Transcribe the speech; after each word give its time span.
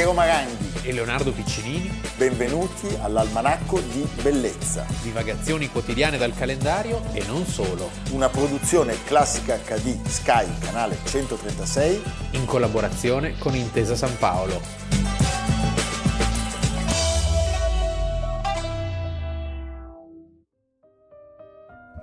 Piero 0.00 0.14
Maranghi 0.14 0.80
e 0.88 0.94
Leonardo 0.94 1.30
Piccinini. 1.30 1.90
Benvenuti 2.16 2.88
all'Almanacco 3.02 3.80
di 3.80 4.08
Bellezza. 4.22 4.86
Divagazioni 5.02 5.68
quotidiane 5.68 6.16
dal 6.16 6.34
calendario 6.34 7.02
e 7.12 7.22
non 7.26 7.44
solo. 7.44 7.90
Una 8.12 8.30
produzione 8.30 8.96
classica 9.04 9.58
HD 9.58 10.02
Sky, 10.06 10.46
canale 10.58 10.96
136. 11.04 12.02
In 12.30 12.46
collaborazione 12.46 13.36
con 13.36 13.54
Intesa 13.54 13.94
San 13.94 14.16
Paolo. 14.16 14.58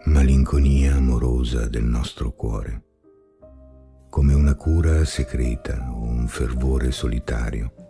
Malinconia 0.04 0.94
amorosa 0.94 1.68
del 1.68 1.86
nostro 1.86 2.32
cuore 2.32 2.84
come 4.10 4.34
una 4.34 4.56
cura 4.56 5.06
segreta 5.06 5.92
o 5.92 6.02
un 6.02 6.28
fervore 6.28 6.92
solitario, 6.92 7.87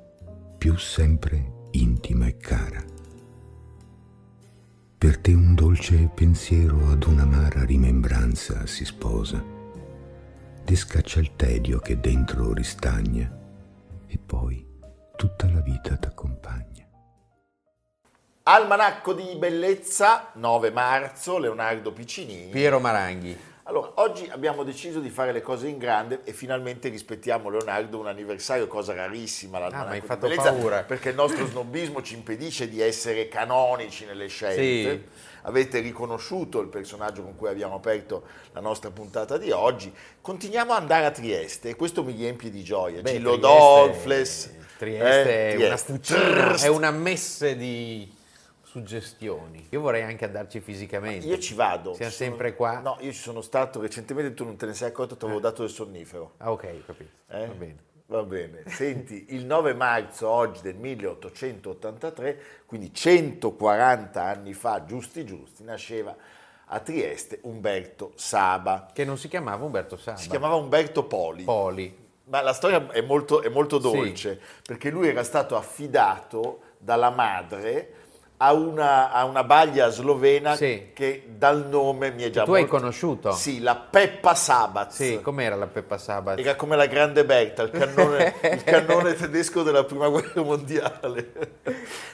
più 0.67 0.75
sempre 0.75 1.69
intima 1.71 2.27
e 2.27 2.35
cara. 2.35 2.83
Per 4.97 5.17
te 5.19 5.31
un 5.31 5.55
dolce 5.55 6.09
pensiero 6.13 6.89
ad 6.89 7.05
un'amara 7.05 7.63
rimembranza 7.63 8.65
si 8.65 8.83
sposa, 8.83 9.41
ti 10.65 10.75
scaccia 10.75 11.21
il 11.21 11.37
tedio 11.37 11.79
che 11.79 11.97
dentro 12.01 12.51
ristagna 12.51 13.33
e 14.07 14.17
poi 14.17 14.67
tutta 15.15 15.49
la 15.49 15.61
vita 15.61 15.95
t'accompagna. 15.95 16.85
Almanacco 18.43 19.13
di 19.13 19.37
bellezza, 19.37 20.31
9 20.33 20.71
marzo, 20.71 21.37
Leonardo 21.37 21.93
Piccinini. 21.93 22.49
Piero 22.49 22.81
Maranghi. 22.81 23.37
Allora, 23.69 23.91
oggi 23.95 24.29
abbiamo 24.31 24.63
deciso 24.63 25.01
di 25.01 25.09
fare 25.09 25.33
le 25.33 25.41
cose 25.41 25.67
in 25.67 25.77
grande 25.77 26.21
e 26.23 26.31
finalmente 26.31 26.87
rispettiamo 26.87 27.49
Leonardo 27.49 27.99
un 27.99 28.07
anniversario, 28.07 28.65
cosa 28.67 28.93
rarissima 28.93 29.57
Ah, 29.57 29.69
ma 29.69 29.87
hai 29.89 29.99
fatto 29.99 30.25
bellezza, 30.29 30.53
paura. 30.53 30.83
perché 30.83 31.09
il 31.09 31.15
nostro 31.15 31.45
snobismo 31.45 32.01
ci 32.01 32.13
impedisce 32.13 32.69
di 32.69 32.79
essere 32.79 33.27
canonici 33.27 34.05
nelle 34.05 34.27
scelte. 34.27 34.61
Sì. 34.89 35.01
Avete 35.41 35.79
riconosciuto 35.79 36.61
il 36.61 36.69
personaggio 36.69 37.23
con 37.23 37.35
cui 37.35 37.49
abbiamo 37.49 37.75
aperto 37.75 38.23
la 38.53 38.61
nostra 38.61 38.89
puntata 38.89 39.37
di 39.37 39.51
oggi. 39.51 39.93
Continuiamo 40.21 40.71
ad 40.71 40.79
andare 40.81 41.05
a 41.05 41.11
Trieste 41.11 41.67
e 41.69 41.75
questo 41.75 42.05
mi 42.05 42.13
riempie 42.13 42.49
di 42.49 42.63
gioia. 42.63 43.01
Beh, 43.01 43.11
Gillo 43.11 43.37
Trieste- 43.37 43.47
Dolfles. 43.59 44.51
Trieste 44.77 45.29
eh, 45.33 45.49
è 45.51 45.55
una 45.55 45.65
Trieste. 45.65 45.91
fucina, 45.93 46.19
Trst. 46.53 46.63
è 46.63 46.67
una 46.69 46.91
messe 46.91 47.57
di 47.57 48.15
suggestioni. 48.67 49.67
Io 49.69 49.79
vorrei 49.81 50.03
anche 50.03 50.25
andarci 50.25 50.59
fisicamente. 50.59 51.25
Io 51.25 51.39
ci 51.39 51.53
vado. 51.53 51.93
Siamo 51.93 52.11
Ci 52.11 52.15
sono- 52.17 52.29
sempre 52.31 52.55
qua. 52.55 52.79
No, 52.79 52.97
io 52.99 53.11
ci 53.11 53.19
sono 53.19 53.41
stato 53.41 53.79
recentemente, 53.79 54.33
tu 54.33 54.43
non 54.43 54.57
te 54.57 54.65
ne 54.65 54.73
sei 54.73 54.89
accorto, 54.89 55.15
ti 55.15 55.23
avevo 55.25 55.39
dato 55.39 55.61
del 55.61 55.71
sonnifero. 55.71 56.33
Ah, 56.37 56.51
ok, 56.51 56.63
ho 56.81 56.85
capito. 56.85 57.09
Eh? 57.29 57.47
Va 57.47 57.53
bene. 57.53 57.75
Va 58.09 58.23
bene. 58.23 58.63
Senti, 58.67 59.25
il 59.29 59.45
9 59.45 59.73
marzo 59.73 60.29
oggi 60.29 60.61
del 60.61 60.75
1883, 60.75 62.39
quindi 62.65 62.93
140 62.93 64.23
anni 64.23 64.53
fa, 64.53 64.85
giusti 64.85 65.25
giusti, 65.25 65.63
nasceva 65.63 66.15
a 66.69 66.79
Trieste 66.79 67.39
Umberto 67.43 68.11
Saba. 68.15 68.87
Che 68.93 69.03
non 69.05 69.17
si 69.17 69.27
chiamava 69.27 69.63
Umberto 69.65 69.97
Saba. 69.97 70.17
Si 70.17 70.29
chiamava 70.29 70.55
Umberto 70.55 71.03
Poli. 71.05 71.43
Poli. 71.43 72.05
Ma 72.25 72.41
la 72.41 72.53
storia 72.53 72.91
è 72.91 73.01
molto, 73.01 73.41
è 73.41 73.47
molto 73.49 73.79
Sì. 73.81 73.89
dolce, 73.91 74.39
perché 74.65 74.89
lui 74.89 75.07
era 75.07 75.23
stato 75.23 75.55
affidato 75.55 76.61
dalla 76.77 77.09
madre 77.09 77.93
a 78.39 78.53
una, 78.53 79.11
a 79.11 79.25
una 79.25 79.43
baglia 79.43 79.89
slovena 79.89 80.55
Sì. 80.55 80.91
che 80.93 81.23
dal 81.35 81.67
nome 81.67 82.11
mi 82.11 82.21
è 82.23 82.29
già 82.29 82.43
Tu 82.43 82.53
hai 82.53 82.61
molto- 82.61 82.77
conosciuto? 82.77 83.31
Sì, 83.31 83.59
la 83.61 83.75
Peppa 83.75 84.35
Sabat. 84.35 84.91
Sì, 84.91 85.19
com'era 85.21 85.55
la 85.55 85.65
Peppa 85.65 85.97
Sabat? 85.97 86.37
Era 86.37 86.55
come 86.55 86.75
la 86.75 86.85
Grande 86.85 87.25
Berta, 87.25 87.63
il 87.63 87.71
cannone, 87.71 88.35
il 88.43 88.63
cannone 88.63 89.15
tedesco 89.15 89.63
della 89.63 89.83
prima 89.85 90.07
guerra 90.09 90.41
mondiale. 90.43 91.31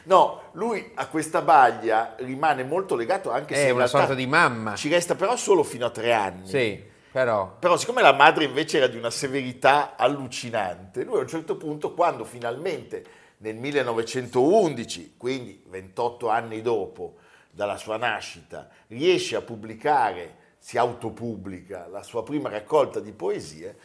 No, 0.04 0.44
lui 0.54 0.92
a 0.96 1.08
questa 1.08 1.42
baglia 1.42 2.16
rimane 2.20 2.64
molto 2.64 2.96
legato 2.96 3.30
anche 3.32 3.56
se 3.56 3.68
È 3.68 3.70
una 3.72 3.88
sorta 3.88 4.14
di 4.14 4.26
mamma. 4.28 4.76
ci 4.76 4.90
resta 4.90 5.16
però 5.16 5.36
solo 5.36 5.64
fino 5.64 5.86
a 5.86 5.90
tre 5.90 6.14
anni. 6.14 6.48
Sì, 6.48 6.82
però... 7.12 7.56
Però 7.60 7.76
siccome 7.78 8.02
la 8.02 8.14
madre 8.14 8.46
invece 8.46 8.78
era 8.78 8.88
di 8.88 8.98
una 8.98 9.10
severità 9.10 9.96
allucinante, 9.98 11.04
lui 11.04 11.18
a 11.18 11.22
un 11.22 11.28
certo 11.28 11.58
punto, 11.58 11.94
quando 11.94 12.24
finalmente 12.24 13.04
nel 13.44 13.58
1911, 13.58 15.16
quindi 15.18 15.62
28 15.68 16.30
anni 16.30 16.62
dopo 16.62 17.16
dalla 17.52 17.76
sua 17.76 17.98
nascita, 17.98 18.70
riesce 18.88 19.36
a 19.36 19.42
pubblicare, 19.42 20.38
si 20.60 20.78
autopubblica 20.78 21.88
la 21.88 22.04
sua 22.04 22.24
prima 22.24 22.48
raccolta 22.50 23.02
di 23.02 23.12
poesie, 23.12 23.78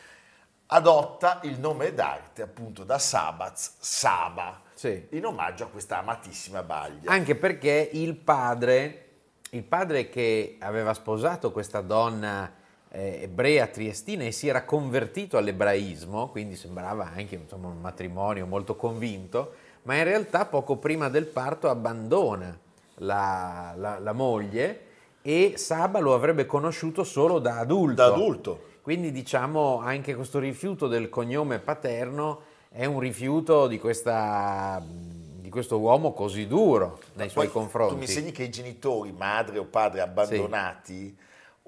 adotta 0.67 1.41
il 1.43 1.59
nome 1.59 1.93
d'arte 1.93 2.43
appunto 2.43 2.85
da 2.85 2.99
Sabaz, 2.99 3.75
Saba, 3.81 4.63
Sì. 4.75 5.09
in 5.11 5.27
omaggio 5.27 5.65
a 5.65 5.69
questa 5.69 5.99
amatissima 5.99 6.63
baglia. 6.63 7.11
Anche 7.11 7.35
perché 7.35 7.91
il 7.95 8.15
padre, 8.15 9.07
il 9.51 9.65
padre 9.65 10.09
che 10.09 10.57
aveva 10.61 10.95
sposato 10.95 11.51
questa 11.51 11.81
donna 11.81 12.55
eh, 12.91 13.21
ebrea 13.23 13.67
triestina 13.67 14.25
e 14.25 14.33
si 14.33 14.49
era 14.49 14.65
convertito 14.65 15.37
all'ebraismo, 15.37 16.29
quindi 16.29 16.57
sembrava 16.57 17.11
anche 17.15 17.35
insomma, 17.37 17.69
un 17.69 17.81
matrimonio 17.81 18.47
molto 18.47 18.77
convinto, 18.77 19.53
ma 19.83 19.97
in 19.97 20.05
realtà 20.05 20.47
poco 20.47 20.77
prima 20.77 21.09
del 21.09 21.27
parto 21.27 21.69
abbandona 21.69 22.57
la, 22.97 23.75
la- 23.77 23.99
la 23.99 24.13
moglie 24.13 24.81
e 25.23 25.55
Saba 25.57 25.99
lo 25.99 26.15
avrebbe 26.15 26.47
conosciuto 26.47 27.05
solo 27.05 27.39
da 27.39 27.59
adulto. 27.59 27.95
Da 27.95 28.07
adulto. 28.15 28.63
Quindi 28.83 29.13
diciamo 29.13 29.81
anche 29.81 30.15
questo 30.15 30.39
rifiuto 30.39 30.87
del 30.89 31.11
cognome 31.11 31.59
paterno 31.59 32.41
è 32.71 32.87
un 32.87 32.99
rifiuto 33.01 33.67
di, 33.67 33.79
questa, 33.79 34.83
di 34.83 35.51
questo 35.51 35.79
uomo 35.79 36.13
così 36.13 36.47
duro 36.47 36.99
nei 37.15 37.29
suoi 37.29 37.47
Poi 37.49 37.55
confronti. 37.55 37.93
Tu 37.93 37.99
mi 38.01 38.07
insegni 38.07 38.31
che 38.33 38.45
i 38.45 38.51
genitori, 38.51 39.13
madre 39.13 39.59
o 39.59 39.65
padre 39.65 40.01
abbandonati, 40.01 41.15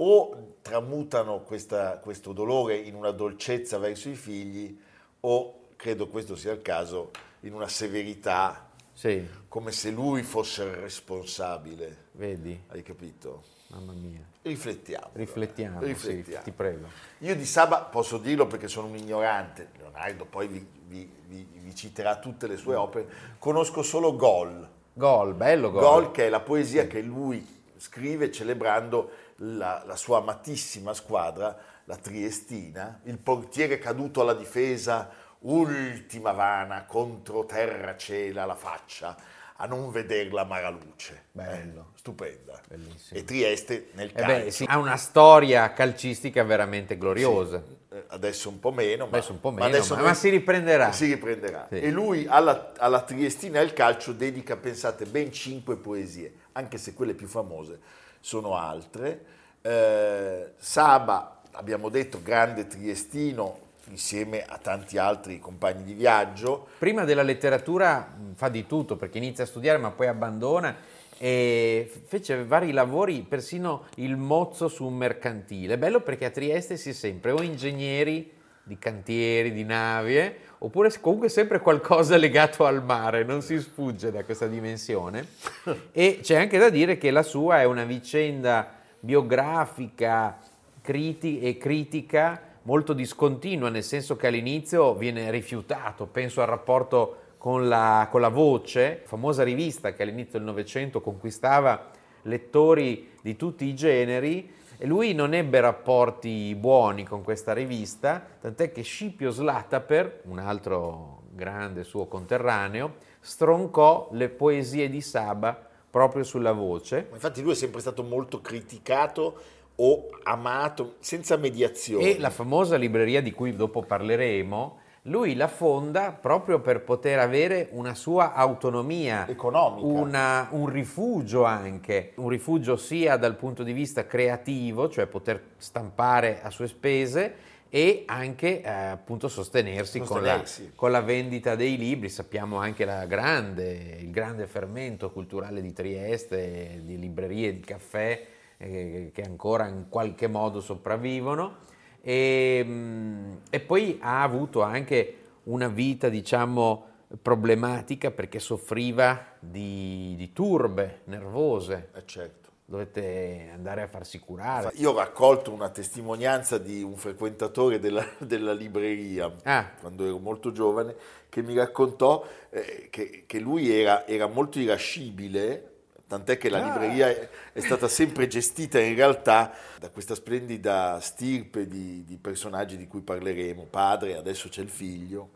o 0.02 0.54
tramutano 0.62 1.40
questa- 1.42 1.98
questo 1.98 2.32
dolore 2.32 2.76
in 2.76 2.94
una 2.94 3.10
dolcezza 3.10 3.78
verso 3.78 4.08
i 4.08 4.14
figli, 4.14 4.78
o 5.20 5.66
credo 5.76 6.08
questo 6.08 6.36
sia 6.36 6.52
il 6.52 6.62
caso, 6.62 7.10
in 7.40 7.52
una 7.52 7.68
severità, 7.68 8.68
Sì, 8.94 9.26
come 9.48 9.72
se 9.72 9.90
lui 9.90 10.22
fosse 10.22 10.62
il 10.64 10.72
responsabile. 10.72 12.08
vedi, 12.12 12.58
Hai 12.68 12.82
capito? 12.82 13.42
mamma 13.68 13.92
mia. 13.92 14.20
Riflettiamo. 14.42 15.10
Riflettiamo, 15.12 15.80
Riflettiamo. 15.80 16.38
sì, 16.38 16.50
ti 16.50 16.50
prego. 16.50 16.86
Io 17.18 17.36
di 17.36 17.44
Saba 17.44 17.82
posso 17.82 18.16
dirlo 18.16 18.46
perché 18.46 18.68
sono 18.68 18.86
un 18.88 18.96
ignorante, 18.96 19.68
Leonardo 19.78 20.24
poi 20.24 20.48
vi, 20.48 20.66
vi- 20.86 21.10
vi- 21.26 21.46
vi 21.52 21.74
citerà 21.74 22.16
tutte 22.18 22.46
le 22.46 22.56
sue 22.56 22.74
opere, 22.74 23.06
conosco 23.38 23.82
solo 23.82 24.16
Gol. 24.16 24.66
Gol, 24.94 25.34
bello 25.34 25.70
gol. 25.70 25.80
Gol, 25.82 26.10
che 26.10 26.26
è 26.26 26.28
la 26.30 26.40
poesia 26.40 26.86
che 26.86 27.00
lui 27.02 27.58
scrive 27.76 28.30
celebrando 28.30 29.10
la, 29.42 29.82
la 29.86 29.96
sua 29.96 30.18
amatissima 30.18 30.92
squadra, 30.94 31.56
la 31.84 31.96
Triestina, 31.96 33.00
il 33.04 33.18
portiere 33.18 33.78
caduto 33.78 34.20
alla 34.20 34.34
difesa, 34.34 35.10
ultima 35.40 36.32
vana, 36.32 36.84
contro 36.84 37.44
terra 37.46 37.96
cela 37.96 38.44
la 38.44 38.54
faccia, 38.54 39.16
a 39.56 39.66
non 39.66 39.90
veder 39.90 40.32
la 40.32 40.44
mara 40.44 40.70
luce. 40.70 41.24
Bello. 41.32 41.80
Eh, 41.94 41.98
stupenda. 41.98 42.60
Bellissimo. 42.68 43.18
E 43.20 43.24
Trieste 43.24 43.88
nel 43.92 44.08
Eh 44.10 44.12
calcio. 44.12 44.44
beh, 44.44 44.50
sì, 44.50 44.64
ha 44.68 44.78
una 44.78 44.96
storia 44.96 45.72
calcistica 45.72 46.42
veramente 46.44 46.96
gloriosa. 46.96 47.62
Eh, 47.92 48.04
Adesso 48.08 48.48
un 48.48 48.60
po' 48.60 48.70
meno, 48.72 49.04
ma, 49.06 49.16
Adesso 49.16 49.32
un 49.32 49.40
po' 49.40 49.50
meno, 49.50 49.66
adesso 49.66 49.94
ma- 49.94 50.00
noi- 50.00 50.08
ma 50.10 50.14
si 50.14 50.28
riprenderà. 50.28 50.92
Si 50.92 51.06
riprenderà. 51.06 51.66
Sì. 51.70 51.80
E 51.80 51.90
lui 51.90 52.26
alla, 52.28 52.72
alla 52.76 53.02
Triestina 53.02 53.58
e 53.58 53.62
al 53.62 53.72
calcio 53.72 54.12
dedica, 54.12 54.56
pensate, 54.56 55.04
ben 55.06 55.32
cinque 55.32 55.76
poesie, 55.76 56.34
anche 56.52 56.78
se 56.78 56.94
quelle 56.94 57.14
più 57.14 57.26
famose 57.26 57.80
sono 58.20 58.56
altre. 58.56 59.24
Eh, 59.62 60.52
Saba, 60.56 61.40
abbiamo 61.52 61.88
detto, 61.88 62.20
grande 62.22 62.66
triestino, 62.66 63.68
insieme 63.88 64.44
a 64.44 64.58
tanti 64.58 64.98
altri 64.98 65.38
compagni 65.38 65.82
di 65.82 65.94
viaggio. 65.94 66.68
Prima 66.78 67.04
della 67.04 67.22
letteratura 67.22 67.98
mh, 68.16 68.34
fa 68.34 68.48
di 68.48 68.66
tutto 68.66 68.96
perché 68.96 69.18
inizia 69.18 69.44
a 69.44 69.46
studiare 69.46 69.78
ma 69.78 69.90
poi 69.90 70.06
abbandona 70.06 70.76
e 71.18 71.90
fece 72.06 72.44
vari 72.44 72.72
lavori, 72.72 73.20
persino 73.20 73.84
il 73.96 74.16
mozzo 74.16 74.68
su 74.68 74.86
un 74.86 74.94
mercantile. 74.94 75.76
Bello 75.76 76.00
perché 76.00 76.26
a 76.26 76.30
Trieste 76.30 76.78
si 76.78 76.90
è 76.90 76.92
sempre 76.92 77.32
o 77.32 77.42
ingegneri 77.42 78.38
di 78.70 78.78
cantieri, 78.78 79.52
di 79.52 79.64
navi, 79.64 80.16
eh, 80.16 80.36
oppure 80.58 80.92
comunque 81.00 81.28
sempre 81.28 81.58
qualcosa 81.58 82.16
legato 82.16 82.64
al 82.64 82.84
mare, 82.84 83.24
non 83.24 83.42
si 83.42 83.58
sfugge 83.58 84.12
da 84.12 84.22
questa 84.22 84.46
dimensione. 84.46 85.26
e 85.90 86.20
c'è 86.22 86.36
anche 86.36 86.56
da 86.56 86.70
dire 86.70 86.96
che 86.96 87.10
la 87.10 87.24
sua 87.24 87.62
è 87.62 87.64
una 87.64 87.82
vicenda 87.82 88.78
biografica 89.00 90.38
criti- 90.80 91.40
e 91.40 91.58
critica 91.58 92.40
molto 92.62 92.92
discontinua, 92.92 93.70
nel 93.70 93.82
senso 93.82 94.14
che 94.14 94.28
all'inizio 94.28 94.94
viene 94.94 95.32
rifiutato, 95.32 96.06
penso 96.06 96.40
al 96.40 96.46
rapporto 96.46 97.16
con 97.38 97.66
la, 97.66 98.06
con 98.08 98.20
la 98.20 98.28
Voce, 98.28 99.02
famosa 99.04 99.42
rivista 99.42 99.92
che 99.94 100.02
all'inizio 100.02 100.38
del 100.38 100.46
Novecento 100.46 101.00
conquistava 101.00 101.90
lettori 102.22 103.14
di 103.20 103.34
tutti 103.34 103.64
i 103.64 103.74
generi, 103.74 104.48
e 104.82 104.86
lui 104.86 105.12
non 105.12 105.34
ebbe 105.34 105.60
rapporti 105.60 106.54
buoni 106.54 107.04
con 107.04 107.22
questa 107.22 107.52
rivista, 107.52 108.24
tant'è 108.40 108.72
che 108.72 108.80
Scipio 108.80 109.30
Slataper, 109.30 110.22
un 110.24 110.38
altro 110.38 111.24
grande 111.32 111.84
suo 111.84 112.06
conterraneo, 112.06 112.94
stroncò 113.20 114.08
le 114.12 114.30
poesie 114.30 114.88
di 114.88 115.02
Saba 115.02 115.54
proprio 115.90 116.24
sulla 116.24 116.52
voce. 116.52 117.08
Infatti 117.12 117.42
lui 117.42 117.52
è 117.52 117.56
sempre 117.56 117.82
stato 117.82 118.02
molto 118.02 118.40
criticato 118.40 119.38
o 119.76 120.08
amato 120.22 120.94
senza 121.00 121.36
mediazione. 121.36 122.14
E 122.14 122.18
la 122.18 122.30
famosa 122.30 122.76
libreria 122.76 123.20
di 123.20 123.32
cui 123.32 123.54
dopo 123.54 123.82
parleremo, 123.82 124.79
lui 125.04 125.34
la 125.34 125.48
fonda 125.48 126.12
proprio 126.12 126.60
per 126.60 126.82
poter 126.82 127.18
avere 127.18 127.68
una 127.72 127.94
sua 127.94 128.34
autonomia 128.34 129.26
economica, 129.26 129.86
una, 129.86 130.48
un 130.50 130.68
rifugio 130.68 131.44
anche, 131.44 132.12
un 132.16 132.28
rifugio 132.28 132.76
sia 132.76 133.16
dal 133.16 133.36
punto 133.36 133.62
di 133.62 133.72
vista 133.72 134.06
creativo, 134.06 134.90
cioè 134.90 135.06
poter 135.06 135.42
stampare 135.56 136.42
a 136.42 136.50
sue 136.50 136.68
spese, 136.68 137.48
e 137.72 138.02
anche 138.06 138.62
eh, 138.62 138.68
appunto 138.68 139.28
sostenersi, 139.28 139.98
sostenersi. 139.98 140.60
Con, 140.60 140.66
la, 140.66 140.74
con, 140.74 140.90
la, 140.90 141.00
vendita 141.00 141.54
dei 141.54 141.78
libri. 141.78 142.08
Sappiamo 142.08 142.58
anche 142.58 142.84
grande, 143.06 143.98
il 144.00 144.10
grande 144.10 144.48
fermento 144.48 145.10
culturale 145.12 145.62
di 145.62 145.72
Trieste, 145.72 146.82
di 146.84 146.98
librerie, 146.98 147.54
di 147.54 147.60
caffè 147.60 148.26
eh, 148.56 149.10
che 149.14 149.22
ancora 149.22 149.68
in 149.68 149.86
qualche 149.88 150.26
modo 150.26 150.60
sopravvivono. 150.60 151.68
E, 152.02 152.62
mm, 152.64 153.32
e, 153.50 153.60
poi 153.60 153.98
ha 154.00 154.22
avuto 154.22 154.62
anche 154.62 155.16
una 155.44 155.68
vita, 155.68 156.08
diciamo, 156.08 156.86
problematica 157.20 158.10
perché 158.10 158.38
soffriva 158.38 159.34
di, 159.38 160.14
di 160.16 160.32
turbe 160.32 161.00
nervose. 161.04 161.90
Eh 161.94 162.06
certo 162.06 162.40
dovete 162.70 163.50
andare 163.52 163.82
a 163.82 163.88
farsi 163.88 164.20
curare. 164.20 164.70
Io 164.74 164.92
ho 164.92 164.96
raccolto 164.96 165.50
una 165.52 165.70
testimonianza 165.70 166.56
di 166.56 166.84
un 166.84 166.94
frequentatore 166.94 167.80
della, 167.80 168.06
della 168.18 168.52
libreria, 168.52 169.34
ah. 169.42 169.72
quando 169.80 170.04
ero 170.04 170.18
molto 170.18 170.52
giovane, 170.52 170.94
che 171.28 171.42
mi 171.42 171.56
raccontò 171.56 172.24
eh, 172.50 172.86
che, 172.88 173.24
che, 173.26 173.40
lui 173.40 173.72
era, 173.72 174.06
era, 174.06 174.28
molto 174.28 174.60
irascibile, 174.60 175.79
tant'è 176.10 176.38
che 176.38 176.48
la 176.48 176.58
ah. 176.58 176.64
libreria 176.64 177.08
è, 177.08 177.28
è, 177.52 177.60
stata 177.60 177.86
sempre 177.86 178.26
gestita 178.26 178.80
in 178.80 178.96
realtà 178.96 179.52
da 179.78 179.90
questa 179.90 180.16
splendida 180.16 180.98
stirpe 180.98 181.68
di, 181.68 182.04
di 182.04 182.16
personaggi 182.16 182.76
di 182.76 182.88
cui 182.88 183.00
parleremo, 183.00 183.68
padre, 183.70 184.16
adesso 184.16 184.48
c'è 184.48 184.60
il 184.60 184.70
figlio, 184.70 185.28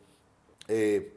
e 0.67 1.13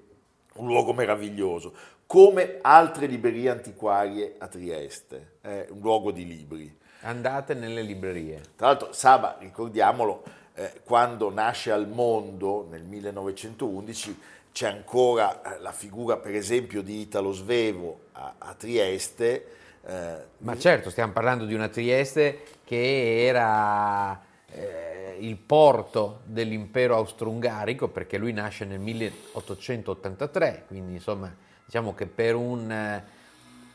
un 0.58 0.68
luogo 0.68 0.94
meraviglioso 0.94 1.74
come 2.06 2.60
altre 2.62 3.08
librerie 3.08 3.50
antiquarie 3.50 4.36
a 4.38 4.48
Trieste, 4.48 5.38
è 5.42 5.66
un 5.72 5.80
luogo 5.80 6.12
di 6.12 6.26
libri. 6.26 6.78
Andate 7.02 7.54
nelle 7.56 7.82
librerie. 7.82 8.42
Tra 8.56 8.68
l'altro 8.68 8.94
Saba, 8.94 9.38
ricordiamolo, 9.40 10.24
eh, 10.54 10.82
quando 10.86 11.32
nasce 11.32 11.72
al 11.72 11.88
mondo 11.88 12.66
nel 12.70 12.84
1911 12.84 14.20
c'è 14.58 14.68
ancora 14.68 15.44
eh, 15.44 15.60
la 15.62 15.72
figura 15.72 16.18
per 16.18 16.34
esempio 16.34 16.82
di 16.82 17.02
Italo 17.02 17.32
Svevo 17.32 18.06
a, 18.14 18.34
a 18.40 18.54
Trieste. 18.56 19.46
Eh, 19.86 20.16
Ma 20.40 20.58
certo, 20.58 20.90
stiamo 20.90 21.14
parlando 21.14 21.46
di 21.46 21.54
una 21.54 21.68
Trieste 21.68 22.42
che 22.64 23.24
era 23.24 24.20
eh, 24.52 25.18
il 25.20 25.36
porto 25.36 26.22
dell'impero 26.24 26.96
austro-ungarico 26.96 27.90
perché 27.90 28.18
lui 28.18 28.34
nasce 28.34 28.66
nel 28.66 28.80
1883, 28.80 30.64
quindi 30.66 30.94
insomma 30.94 31.32
diciamo 31.64 31.94
che 31.94 32.08
per 32.08 32.34
un 32.34 32.72
eh, 32.72 33.06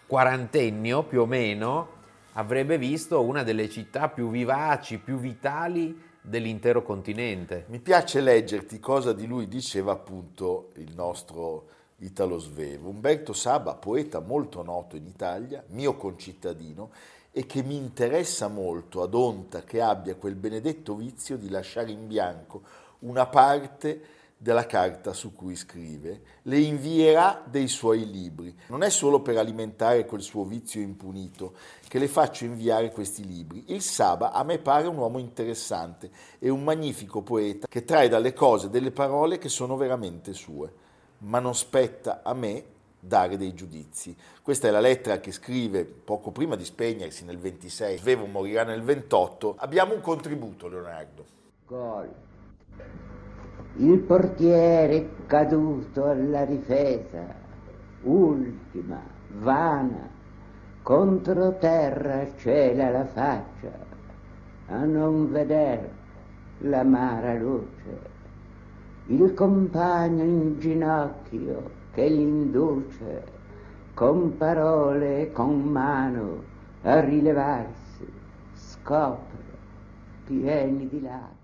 quarantennio 0.05 1.05
più 1.05 1.20
o 1.20 1.26
meno 1.26 2.00
avrebbe 2.32 2.76
visto 2.76 3.23
una 3.23 3.44
delle 3.44 3.70
città 3.70 4.08
più 4.08 4.31
vivaci, 4.31 4.99
più 4.99 5.17
vitali 5.17 6.11
dell'intero 6.22 6.82
continente. 6.82 7.64
Mi 7.69 7.80
piace 7.80 8.20
leggerti 8.20 8.78
cosa 8.78 9.12
di 9.12 9.26
lui 9.26 9.48
diceva 9.48 9.92
appunto 9.92 10.70
il 10.76 10.94
nostro 10.94 11.69
Italo 11.98 12.38
Svevo. 12.38 12.88
Umberto 12.88 13.32
Saba, 13.32 13.74
poeta 13.74 14.20
molto 14.20 14.62
noto 14.62 14.96
in 14.96 15.06
Italia, 15.06 15.62
mio 15.69 15.96
concittadino, 15.96 16.90
e 17.32 17.46
che 17.46 17.62
mi 17.62 17.76
interessa 17.76 18.48
molto 18.48 19.02
ad 19.02 19.14
onta 19.14 19.62
che 19.62 19.80
abbia 19.80 20.16
quel 20.16 20.34
benedetto 20.34 20.94
vizio 20.94 21.36
di 21.36 21.48
lasciare 21.48 21.90
in 21.90 22.06
bianco 22.06 22.62
una 23.00 23.26
parte 23.26 24.00
della 24.42 24.66
carta 24.66 25.12
su 25.12 25.32
cui 25.32 25.54
scrive, 25.54 26.22
le 26.42 26.58
invierà 26.58 27.44
dei 27.48 27.68
suoi 27.68 28.10
libri. 28.10 28.52
Non 28.66 28.82
è 28.82 28.90
solo 28.90 29.20
per 29.20 29.36
alimentare 29.36 30.04
quel 30.04 30.20
suo 30.20 30.42
vizio 30.42 30.80
impunito 30.80 31.54
che 31.86 32.00
le 32.00 32.08
faccio 32.08 32.44
inviare 32.44 32.90
questi 32.90 33.24
libri. 33.24 33.66
Il 33.68 33.82
Saba 33.82 34.32
a 34.32 34.42
me 34.42 34.58
pare 34.58 34.88
un 34.88 34.96
uomo 34.96 35.20
interessante 35.20 36.10
e 36.40 36.48
un 36.48 36.64
magnifico 36.64 37.22
poeta 37.22 37.68
che 37.68 37.84
trae 37.84 38.08
dalle 38.08 38.32
cose 38.32 38.68
delle 38.68 38.90
parole 38.90 39.38
che 39.38 39.48
sono 39.48 39.76
veramente 39.76 40.32
sue. 40.32 40.72
Ma 41.18 41.38
non 41.38 41.54
spetta 41.54 42.22
a 42.24 42.34
me 42.34 42.64
dare 42.98 43.36
dei 43.36 43.54
giudizi. 43.54 44.16
Questa 44.42 44.66
è 44.66 44.72
la 44.72 44.80
lettera 44.80 45.20
che 45.20 45.30
scrive 45.30 45.84
poco 45.84 46.32
prima 46.32 46.56
di 46.56 46.64
spegnersi 46.64 47.24
nel 47.24 47.38
26, 47.38 47.98
Svevo 47.98 48.26
morirà 48.26 48.64
nel 48.64 48.82
28. 48.82 49.54
Abbiamo 49.58 49.94
un 49.94 50.00
contributo, 50.00 50.66
Leonardo. 50.66 51.24
Gol 51.64 52.30
il 53.76 53.98
portiere 54.00 55.08
caduto 55.26 56.04
alla 56.04 56.44
difesa, 56.44 57.24
ultima, 58.02 59.00
vana, 59.38 60.08
contro 60.82 61.56
terra 61.56 62.26
cela 62.36 62.90
la 62.90 63.06
faccia, 63.06 63.72
a 64.66 64.84
non 64.84 65.30
veder 65.30 65.88
l'amara 66.58 67.34
luce, 67.34 68.10
il 69.06 69.32
compagno 69.32 70.22
in 70.22 70.58
ginocchio 70.58 71.70
che 71.92 72.08
l'induce 72.08 73.24
con 73.94 74.36
parole 74.36 75.22
e 75.22 75.32
con 75.32 75.60
mano 75.62 76.42
a 76.82 77.00
rilevarsi, 77.00 78.06
scopre 78.52 79.40
pieni 80.24 80.88
di 80.88 81.00
lacrime 81.00 81.41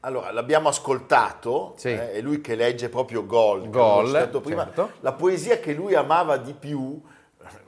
allora, 0.00 0.30
l'abbiamo 0.30 0.68
ascoltato, 0.68 1.74
sì. 1.76 1.88
eh, 1.88 2.12
è 2.12 2.20
lui 2.20 2.40
che 2.40 2.54
legge 2.54 2.88
proprio 2.88 3.26
Gol, 3.26 3.68
Gol 3.68 4.40
prima. 4.42 4.64
Certo. 4.64 4.92
La 5.00 5.12
poesia 5.12 5.58
che 5.58 5.72
lui 5.72 5.94
amava 5.94 6.36
di 6.36 6.52
più, 6.52 7.00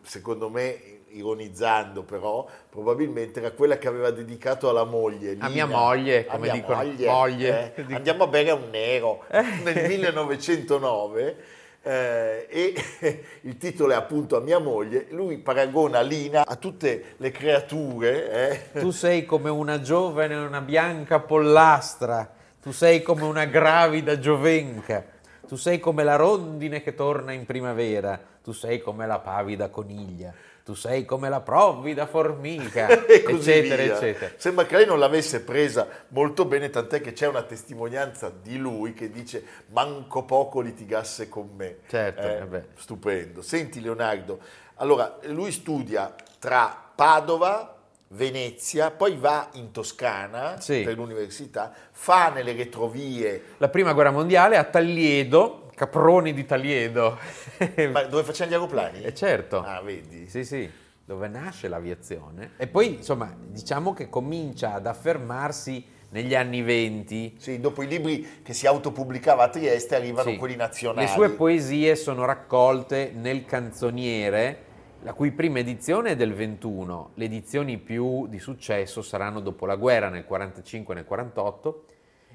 secondo 0.03 0.49
me 0.49 0.99
ironizzando 1.09 2.05
però, 2.05 2.47
probabilmente 2.69 3.41
era 3.41 3.50
quella 3.50 3.79
che 3.79 3.88
aveva 3.88 4.11
dedicato 4.11 4.69
alla 4.69 4.85
moglie. 4.85 5.32
Nina, 5.32 5.47
a 5.47 5.49
mia 5.49 5.67
moglie, 5.67 6.27
come 6.27 6.50
dicono. 6.50 6.77
Moglie, 6.77 7.08
moglie. 7.08 7.75
Eh, 7.75 7.84
andiamo 7.94 8.25
a 8.25 8.27
bere 8.29 8.51
a 8.51 8.55
un 8.55 8.70
nero 8.70 9.25
nel 9.65 9.89
1909 9.89 11.37
eh, 11.82 12.46
e 12.49 12.75
il 13.43 13.56
titolo 13.56 13.93
è 13.93 13.96
appunto 13.96 14.37
a 14.37 14.41
mia 14.41 14.58
moglie, 14.58 15.06
lui 15.10 15.39
paragona 15.39 16.01
Lina 16.01 16.46
a 16.46 16.56
tutte 16.56 17.15
le 17.17 17.31
creature. 17.31 18.72
Eh. 18.72 18.81
Tu 18.81 18.91
sei 18.91 19.25
come 19.25 19.51
una 19.51 19.81
giovane, 19.81 20.34
una 20.34 20.60
bianca 20.60 21.20
pollastra, 21.20 22.31
tu 22.63 22.72
sei 22.72 23.03
come 23.03 23.22
una 23.22 23.46
gravida 23.46 24.19
giovenca, 24.19 25.05
tu 25.46 25.56
sei 25.56 25.81
come 25.81 26.05
la 26.05 26.17
rondine 26.17 26.82
che 26.82 26.94
torna 26.94 27.32
in 27.32 27.46
primavera, 27.46 28.20
tu 28.43 28.53
sei 28.53 28.81
come 28.81 29.06
la 29.06 29.19
pavida 29.19 29.69
coniglia 29.69 30.32
tu 30.64 30.74
sei 30.74 31.05
come 31.05 31.29
la 31.29 31.40
provvida 31.40 32.06
formica, 32.06 32.88
eccetera, 33.06 33.82
via. 33.82 33.96
eccetera. 33.96 34.32
Sembra 34.36 34.67
che 34.67 34.76
lei 34.76 34.86
non 34.86 34.98
l'avesse 34.98 35.40
presa 35.43 35.86
molto 36.08 36.44
bene, 36.44 36.70
tant'è 36.70 37.00
che 37.00 37.12
c'è 37.12 37.26
una 37.26 37.43
testimonianza 37.43 38.31
di 38.31 38.56
lui 38.58 38.93
che 38.93 39.10
dice 39.10 39.44
manco 39.69 40.24
poco 40.24 40.60
litigasse 40.60 41.29
con 41.29 41.50
me. 41.56 41.79
Certo, 41.88 42.55
eh, 42.56 42.64
stupendo. 42.76 43.43
Senti 43.43 43.81
Leonardo, 43.81 44.38
allora 44.76 45.19
lui 45.24 45.52
studia 45.52 46.14
tra 46.38 46.90
Padova, 46.94 47.76
Venezia, 48.08 48.90
poi 48.90 49.17
va 49.17 49.50
in 49.52 49.70
Toscana 49.70 50.60
sì. 50.60 50.82
per 50.82 50.96
l'università, 50.96 51.72
fa 51.93 52.31
nelle 52.31 52.52
retrovie... 52.55 53.55
La 53.58 53.69
prima 53.69 53.93
guerra 53.93 54.10
mondiale 54.10 54.56
a 54.56 54.64
Tagliedo, 54.64 55.69
Caproni 55.81 56.34
di 56.34 56.44
Taliedo. 56.44 57.17
Ma 57.91 58.03
dove 58.03 58.22
facciamo 58.22 58.51
gli 58.51 58.53
aeroplani? 58.53 59.03
Eh 59.03 59.15
certo. 59.15 59.63
Ah, 59.63 59.81
vedi? 59.81 60.29
Sì, 60.29 60.44
sì, 60.44 60.70
dove 61.03 61.27
nasce 61.27 61.69
l'aviazione. 61.69 62.51
E 62.58 62.67
poi, 62.67 62.96
insomma, 62.96 63.34
diciamo 63.39 63.94
che 63.94 64.10
comincia 64.10 64.75
ad 64.75 64.84
affermarsi 64.84 65.82
negli 66.10 66.34
anni 66.34 66.60
venti. 66.60 67.34
Sì, 67.39 67.60
dopo 67.60 67.82
i 67.82 67.87
libri 67.87 68.43
che 68.43 68.53
si 68.53 68.67
autopubblicava 68.67 69.44
a 69.44 69.49
Trieste 69.49 69.94
arrivano 69.94 70.32
sì. 70.32 70.37
quelli 70.37 70.55
nazionali. 70.55 71.06
Le 71.06 71.13
sue 71.13 71.31
poesie 71.31 71.96
sono 71.96 72.27
raccolte 72.27 73.10
nel 73.17 73.46
canzoniere, 73.46 74.65
la 75.01 75.15
cui 75.15 75.31
prima 75.31 75.60
edizione 75.60 76.10
è 76.10 76.17
del 76.17 76.34
21. 76.34 77.13
Le 77.15 77.25
edizioni 77.25 77.79
più 77.79 78.27
di 78.27 78.39
successo 78.39 79.01
saranno 79.01 79.41
dopo 79.41 79.65
la 79.65 79.77
guerra, 79.77 80.10
nel 80.10 80.27
45 80.27 80.93
e 80.93 80.96
nel 80.99 81.06
48. 81.06 81.84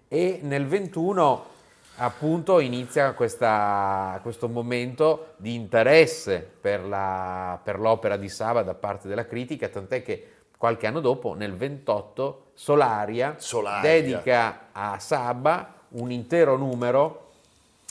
E 0.07 0.39
nel 0.41 0.65
21 0.65 1.53
appunto 1.97 2.59
inizia 2.59 3.13
questa, 3.13 4.19
questo 4.21 4.49
momento 4.49 5.33
di 5.37 5.53
interesse 5.53 6.39
per, 6.39 6.83
la, 6.83 7.59
per, 7.63 7.79
l'opera 7.79 8.17
di 8.17 8.29
Saba 8.29 8.63
da 8.63 8.73
parte 8.73 9.07
della 9.07 9.25
critica, 9.25 9.67
tant'è 9.69 10.01
che 10.01 10.29
qualche 10.57 10.87
anno 10.87 10.99
dopo, 10.99 11.33
nel 11.33 11.53
28, 11.53 12.51
Solaria, 12.53 13.35
Solaria. 13.37 13.81
dedica 13.81 14.67
a 14.71 14.99
Saba 14.99 15.73
un 15.89 16.11
intero 16.11 16.57
numero 16.57 17.31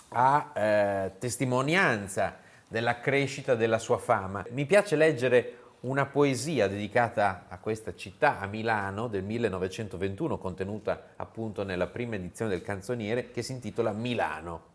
a 0.08 0.52
eh, 0.54 1.12
testimonianza 1.18 2.38
della 2.68 3.00
crescita 3.00 3.54
della 3.54 3.78
sua 3.78 3.98
fama. 3.98 4.44
Mi 4.50 4.66
piace 4.66 4.96
leggere 4.96 5.58
una 5.84 6.06
poesia 6.06 6.66
dedicata 6.66 7.44
a 7.48 7.58
questa 7.58 7.94
città, 7.94 8.40
a 8.40 8.46
Milano, 8.46 9.06
del 9.06 9.22
1921, 9.22 10.38
contenuta 10.38 11.10
appunto 11.16 11.62
nella 11.62 11.88
prima 11.88 12.14
edizione 12.14 12.50
del 12.50 12.62
canzoniere, 12.62 13.30
che 13.30 13.42
si 13.42 13.52
intitola 13.52 13.92
Milano. 13.92 14.72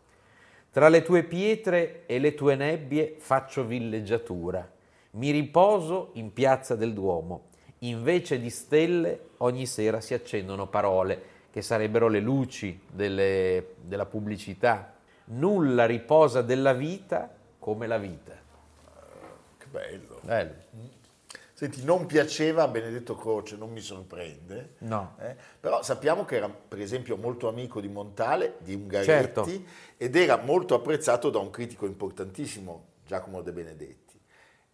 Tra 0.70 0.88
le 0.88 1.02
tue 1.02 1.24
pietre 1.24 2.06
e 2.06 2.20
le 2.20 2.34
tue 2.34 2.54
nebbie 2.54 3.16
faccio 3.18 3.64
villeggiatura, 3.64 4.68
mi 5.12 5.30
riposo 5.32 6.10
in 6.14 6.32
piazza 6.32 6.76
del 6.76 6.92
Duomo, 6.92 7.48
invece 7.78 8.38
di 8.38 8.50
stelle 8.50 9.30
ogni 9.38 9.66
sera 9.66 10.00
si 10.00 10.14
accendono 10.14 10.68
parole, 10.68 11.38
che 11.50 11.62
sarebbero 11.62 12.06
le 12.06 12.20
luci 12.20 12.80
delle, 12.88 13.74
della 13.82 14.06
pubblicità. 14.06 14.94
Nulla 15.32 15.86
riposa 15.86 16.42
della 16.42 16.72
vita 16.72 17.28
come 17.58 17.88
la 17.88 17.98
vita. 17.98 18.38
Che 19.58 19.66
bello. 19.68 20.20
Bello. 20.22 20.99
Senti, 21.60 21.84
non 21.84 22.06
piaceva 22.06 22.62
a 22.62 22.68
Benedetto 22.68 23.14
Croce, 23.16 23.54
non 23.54 23.70
mi 23.70 23.82
sorprende. 23.82 24.76
No. 24.78 25.14
eh, 25.20 25.36
Però 25.60 25.82
sappiamo 25.82 26.24
che 26.24 26.36
era, 26.36 26.48
per 26.48 26.80
esempio, 26.80 27.18
molto 27.18 27.48
amico 27.48 27.82
di 27.82 27.88
Montale, 27.88 28.54
di 28.60 28.72
Ungaretti, 28.72 29.04
Certo. 29.10 29.46
ed 29.98 30.16
era 30.16 30.38
molto 30.38 30.74
apprezzato 30.74 31.28
da 31.28 31.38
un 31.38 31.50
critico 31.50 31.84
importantissimo, 31.84 32.84
Giacomo 33.06 33.42
De 33.42 33.52
Benedetti. 33.52 34.18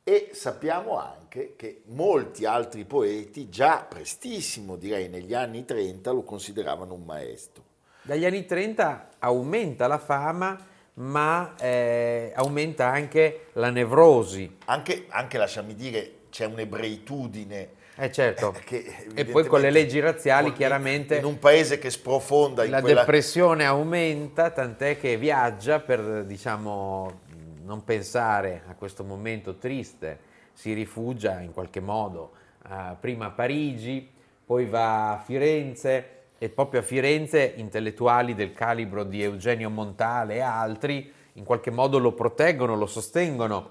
E 0.04 0.30
sappiamo 0.32 0.96
anche 0.96 1.54
che 1.56 1.82
molti 1.86 2.44
altri 2.44 2.84
poeti, 2.84 3.48
già 3.48 3.78
prestissimo 3.78 4.76
direi 4.76 5.08
negli 5.08 5.34
anni 5.34 5.64
30, 5.64 6.12
lo 6.12 6.22
consideravano 6.22 6.94
un 6.94 7.02
maestro. 7.02 7.64
Dagli 8.02 8.24
anni 8.24 8.46
30 8.46 9.08
aumenta 9.18 9.88
la 9.88 9.98
fama, 9.98 10.56
ma 10.94 11.56
eh, 11.58 12.32
aumenta 12.36 12.86
anche 12.86 13.46
la 13.54 13.70
nevrosi. 13.70 14.58
Anche, 14.66 15.06
anche 15.08 15.36
lasciami 15.36 15.74
dire, 15.74 16.12
c'è 16.36 16.44
un'ebreitudine 16.44 17.68
Eh 17.96 18.12
certo. 18.12 18.52
eh, 18.54 18.64
che 18.64 19.06
e 19.14 19.24
poi 19.24 19.46
con 19.46 19.58
le 19.58 19.70
leggi 19.70 20.00
razziali 20.00 20.52
chiaramente 20.52 21.16
in 21.16 21.24
un 21.24 21.38
paese 21.38 21.78
che 21.78 21.88
sprofonda 21.88 22.62
in 22.62 22.72
la 22.72 22.82
quella... 22.82 23.00
depressione 23.00 23.64
aumenta, 23.64 24.50
tant'è 24.50 24.98
che 24.98 25.16
viaggia 25.16 25.80
per, 25.80 26.24
diciamo, 26.26 27.20
non 27.64 27.84
pensare 27.84 28.64
a 28.68 28.74
questo 28.74 29.02
momento 29.02 29.56
triste, 29.56 30.18
si 30.52 30.74
rifugia 30.74 31.40
in 31.40 31.52
qualche 31.52 31.80
modo 31.80 32.32
eh, 32.68 32.96
prima 33.00 33.26
a 33.26 33.30
Parigi, 33.30 34.06
poi 34.44 34.66
va 34.66 35.12
a 35.12 35.18
Firenze 35.18 36.10
e 36.36 36.50
proprio 36.50 36.80
a 36.80 36.82
Firenze 36.82 37.54
intellettuali 37.56 38.34
del 38.34 38.52
calibro 38.52 39.04
di 39.04 39.22
Eugenio 39.22 39.70
Montale 39.70 40.34
e 40.34 40.40
altri 40.40 41.10
in 41.32 41.44
qualche 41.44 41.70
modo 41.70 41.96
lo 41.98 42.12
proteggono, 42.12 42.76
lo 42.76 42.86
sostengono 42.86 43.70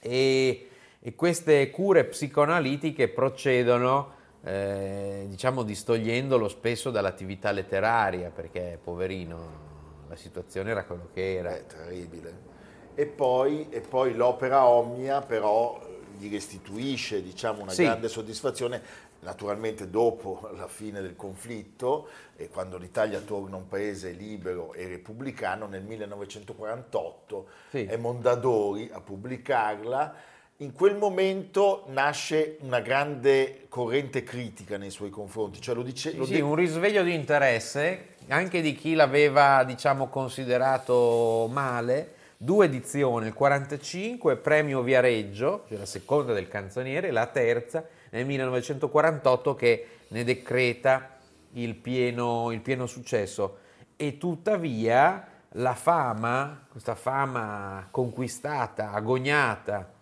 e, 0.00 0.68
e 1.00 1.14
queste 1.14 1.70
cure 1.70 2.04
psicoanalitiche 2.04 3.08
procedono 3.08 4.16
eh, 4.42 5.26
diciamo 5.28 5.62
distogliendolo 5.62 6.48
spesso 6.48 6.90
dall'attività 6.90 7.50
letteraria 7.50 8.30
perché 8.30 8.78
poverino 8.82 9.66
la 10.08 10.16
situazione 10.16 10.70
era 10.70 10.84
quello 10.84 11.08
che 11.12 11.34
era. 11.36 11.54
È 11.54 11.66
terribile. 11.66 12.46
E 12.94 13.06
poi, 13.06 13.68
e 13.70 13.80
poi 13.80 14.14
l'opera 14.14 14.66
Omnia 14.66 15.20
però 15.20 15.80
gli 16.16 16.28
restituisce 16.30 17.22
diciamo, 17.22 17.62
una 17.62 17.70
Sì. 17.70 17.84
grande 17.84 18.08
soddisfazione, 18.08 18.82
naturalmente 19.20 19.88
dopo 19.90 20.50
la 20.56 20.66
fine 20.66 21.00
del 21.00 21.14
conflitto 21.14 22.08
e 22.36 22.48
quando 22.48 22.76
l'Italia 22.76 23.20
torna 23.20 23.56
un 23.56 23.68
paese 23.68 24.10
libero 24.10 24.72
e 24.72 24.88
repubblicano, 24.88 25.66
nel 25.66 25.82
1948 25.82 27.46
Sì. 27.70 27.84
è 27.84 27.96
Mondadori 27.96 28.90
a 28.92 29.00
pubblicarla. 29.00 30.14
In 30.60 30.72
quel 30.72 30.96
momento 30.96 31.84
nasce 31.90 32.56
una 32.62 32.80
grande 32.80 33.66
corrente 33.68 34.24
critica 34.24 34.76
nei 34.76 34.90
suoi 34.90 35.08
confronti, 35.08 35.60
cioè 35.60 35.72
lo 35.72 35.84
dice, 35.84 36.16
lo 36.16 36.24
Sì, 36.24 36.32
de- 36.32 36.40
un 36.40 36.56
risveglio 36.56 37.04
di 37.04 37.14
interesse 37.14 38.16
anche 38.26 38.60
di 38.60 38.74
chi 38.74 38.94
l'aveva 38.94 39.62
diciamo 39.62 40.08
considerato 40.08 41.48
male. 41.48 42.14
Due 42.36 42.66
edizioni, 42.66 43.28
il 43.28 43.34
45 43.34 44.34
premio 44.34 44.82
Viareggio, 44.82 45.64
cioè 45.68 45.78
la 45.78 45.86
seconda 45.86 46.32
del 46.32 46.48
canzoniere, 46.48 47.12
la 47.12 47.26
terza 47.26 47.86
nel 48.10 48.26
1948 48.26 49.54
che 49.54 49.86
ne 50.08 50.24
decreta 50.24 51.18
il 51.52 51.76
pieno, 51.76 52.50
il 52.50 52.62
pieno 52.62 52.86
successo. 52.86 53.58
E 53.94 54.18
tuttavia 54.18 55.24
la 55.52 55.74
fama, 55.74 56.66
questa 56.68 56.96
fama 56.96 57.86
conquistata, 57.92 58.90
agognata, 58.90 59.92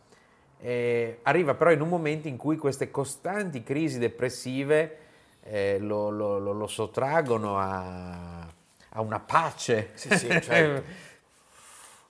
eh, 0.58 1.18
arriva 1.22 1.54
però 1.54 1.70
in 1.70 1.80
un 1.80 1.88
momento 1.88 2.28
in 2.28 2.36
cui 2.36 2.56
queste 2.56 2.90
costanti 2.90 3.62
crisi 3.62 3.98
depressive 3.98 4.98
eh, 5.42 5.78
lo, 5.78 6.10
lo- 6.10 6.38
lo- 6.38 6.52
lo 6.52 6.66
sottraggono 6.66 7.58
a, 7.58 8.40
a 8.90 9.00
una 9.00 9.20
pace. 9.20 9.90
Sì, 9.94 10.10
sì, 10.12 10.40
certo. 10.40 10.82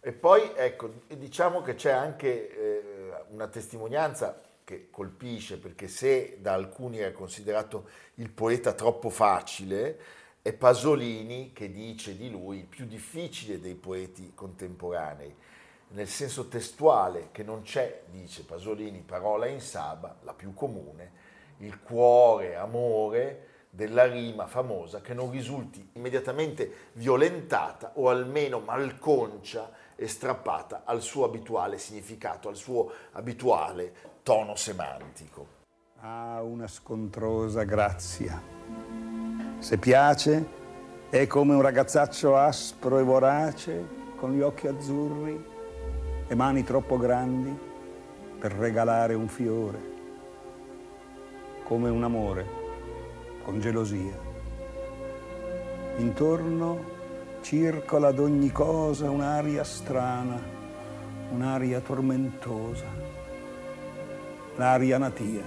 E 0.01 0.13
poi 0.13 0.53
ecco, 0.55 1.01
diciamo 1.09 1.63
che 1.63 1.75
c'è 1.75 1.91
anche 1.91 2.51
eh, 2.57 3.13
una 3.31 3.49
testimonianza 3.49 4.41
che 4.63 4.89
colpisce, 4.91 5.59
perché 5.59 5.89
se 5.89 6.39
da 6.41 6.53
alcuni 6.55 6.99
era 6.99 7.13
considerato 7.13 7.89
il 8.15 8.31
poeta 8.31 8.73
troppo 8.73 9.11
facile, 9.11 9.99
è 10.43 10.53
Pasolini 10.53 11.53
che 11.53 11.73
dice 11.73 12.17
di 12.17 12.31
lui 12.31 12.59
il 12.59 12.67
più 12.67 12.85
difficile 12.87 13.59
dei 13.61 13.75
poeti 13.75 14.31
contemporanei, 14.35 15.35
nel 15.89 16.09
senso 16.09 16.49
testuale 16.49 17.29
che 17.31 17.43
non 17.43 17.63
c'è, 17.63 18.03
dice 18.11 18.45
Pasolini, 18.45 19.01
parola 19.01 19.47
in 19.47 19.61
saba, 19.61 20.17
la 20.23 20.33
più 20.33 20.53
comune, 20.53 21.25
il 21.59 21.81
cuore, 21.81 22.57
amore 22.57 23.47
della 23.71 24.07
rima 24.07 24.47
famosa 24.47 25.01
che 25.01 25.15
non 25.15 25.31
risulti 25.31 25.91
immediatamente 25.93 26.91
violentata 26.95 27.93
o 27.95 28.09
almeno 28.09 28.61
malconcia 28.61 29.71
e 29.95 30.09
strappata 30.09 30.83
al 30.85 31.03
suo 31.03 31.25
abituale 31.25 31.79
significato, 31.79 32.49
al 32.49 32.57
suo 32.57 32.91
abituale 33.13 33.93
tono 34.23 34.57
semantico. 34.57 35.55
Ha 36.01 36.43
una 36.43 36.67
scontrosa 36.67 37.65
grazia. 37.65 38.43
Se 39.59 39.79
piace, 39.79 40.65
è 41.09 41.27
come 41.27 41.55
un 41.55 41.63
ragazzaccio 41.63 42.37
aspro 42.37 42.99
e 42.99 43.03
vorace, 43.03 44.05
con 44.17 44.33
gli 44.35 44.41
occhi 44.41 44.67
azzurri 44.67 45.55
e 46.29 46.35
mani 46.35 46.65
troppo 46.65 46.97
grandi 46.97 47.57
per 48.39 48.53
regalare 48.53 49.15
un 49.15 49.29
fiore. 49.29 49.95
Come 51.65 51.89
un 51.89 52.05
amore, 52.05 52.47
con 53.43 53.61
gelosia. 53.61 54.19
Intorno 55.97 56.95
circola 57.41 58.09
ad 58.09 58.19
ogni 58.19 58.51
cosa 58.51 59.11
un'aria 59.11 59.65
strana, 59.65 60.39
un'aria 61.31 61.81
tormentosa, 61.81 62.87
l'aria 64.57 64.99
natia. 64.99 65.45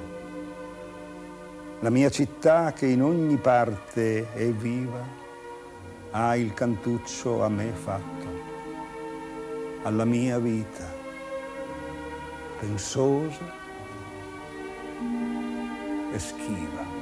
La 1.82 1.90
mia 1.90 2.10
città 2.10 2.74
che 2.74 2.88
in 2.88 3.02
ogni 3.02 3.38
parte 3.38 4.34
è 4.34 4.50
viva 4.52 5.02
ha 6.12 6.36
il 6.36 6.54
cantuccio 6.54 7.44
a 7.44 7.50
me 7.50 7.72
fatto, 7.72 8.28
alla 9.84 10.06
mia 10.06 10.40
vita, 10.40 10.86
pensosa 12.60 13.54
e 16.12 16.20
schiva. 16.20 16.98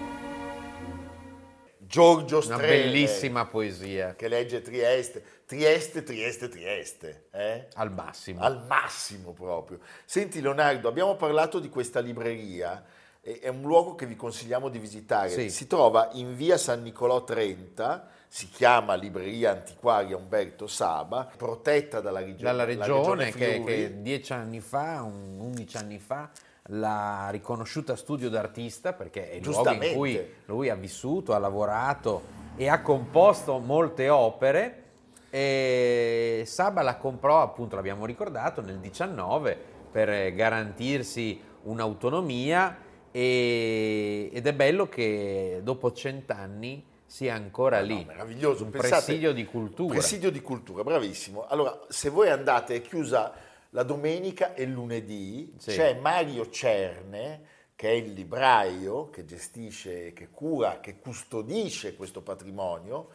Giorgio 1.80 2.38
Una 2.46 2.58
Strehler, 2.58 2.84
bellissima 2.84 3.46
poesia, 3.46 4.14
che 4.16 4.28
legge 4.28 4.62
Trieste, 4.62 5.24
Trieste, 5.46 6.04
Trieste, 6.04 6.50
Trieste, 6.50 7.28
eh? 7.32 7.68
al 7.76 7.92
massimo. 7.92 8.42
al 8.42 8.64
massimo 8.68 9.32
proprio. 9.32 9.80
Senti 10.06 10.42
Leonardo, 10.42 10.90
abbiamo 10.90 11.16
parlato 11.16 11.60
di 11.60 11.70
questa 11.70 12.02
libreria, 12.02 12.84
è 13.22 13.48
un 13.48 13.62
luogo 13.62 13.96
che 13.96 14.06
vi 14.06 14.16
consigliamo 14.16 14.70
di 14.70 14.80
visitare. 14.80 15.30
Sì. 15.30 15.50
Si 15.50 15.66
trova 15.66 16.10
in 16.14 16.36
via 16.36 16.58
San 16.58 16.84
Nicolò 16.84 17.24
30, 17.24 18.10
si 18.28 18.50
chiama 18.50 18.94
Libreria 18.96 19.52
Antiquaria 19.52 20.18
Umberto 20.18 20.68
Saba, 20.68 21.30
protetta 21.38 22.02
dalla, 22.02 22.20
regio- 22.20 22.44
dalla 22.44 22.66
la 22.66 22.66
regione 22.66 23.32
che, 23.32 23.64
che 23.64 24.02
dieci 24.02 24.34
anni 24.34 24.60
fa, 24.60 25.02
un- 25.02 25.40
11 25.40 25.78
anni 25.78 25.98
fa, 26.00 26.30
l'ha 26.72 27.30
riconosciuta 27.32 27.96
studio 27.96 28.30
d'artista 28.30 28.92
perché 28.94 29.30
è 29.32 29.36
il 29.36 29.44
luogo 29.44 29.70
in 29.88 29.96
cui 29.96 30.34
lui 30.46 30.70
ha 30.70 30.76
vissuto, 30.76 31.34
ha 31.34 31.38
lavorato 31.38 32.22
e 32.58 32.68
ha 32.68 32.82
composto 32.82 33.58
molte 33.60 34.10
opere. 34.10 34.84
E 35.30 36.44
Saba 36.46 36.82
la 36.82 36.98
comprò, 36.98 37.42
appunto, 37.42 37.76
l'abbiamo 37.76 38.06
ricordato, 38.06 38.62
nel 38.62 38.80
19 38.80 39.58
per 39.92 40.34
garantirsi 40.34 41.40
un'autonomia 41.64 42.78
e- 43.12 44.30
ed 44.34 44.46
è 44.48 44.54
bello 44.54 44.88
che 44.90 45.60
dopo 45.64 45.92
cent'anni 45.92 46.84
sia 47.08 47.34
ancora 47.34 47.80
lì. 47.80 47.96
No, 47.96 48.04
meraviglioso. 48.06 48.64
Un 48.66 48.70
Pensate, 48.70 49.06
presidio 49.06 49.34
di 49.34 49.46
cultura. 49.46 49.94
Presidio 49.94 50.30
di 50.30 50.42
cultura, 50.42 50.84
bravissimo. 50.84 51.48
Allora, 51.48 51.80
se 51.88 52.10
voi 52.10 52.30
andate, 52.30 52.76
è 52.76 52.82
chiusa 52.82 53.34
la 53.72 53.84
domenica 53.84 54.54
e 54.54 54.64
il 54.64 54.72
lunedì, 54.72 55.54
Sì. 55.58 55.72
c'è 55.72 55.96
Mario 55.96 56.50
Cerne, 56.50 57.56
che 57.76 57.90
è 57.90 57.94
il 57.94 58.14
libraio 58.14 59.10
che 59.10 59.26
gestisce, 59.26 60.12
che 60.14 60.30
cura, 60.30 60.80
che 60.80 61.00
custodisce 61.00 61.96
questo 61.96 62.22
patrimonio, 62.22 63.10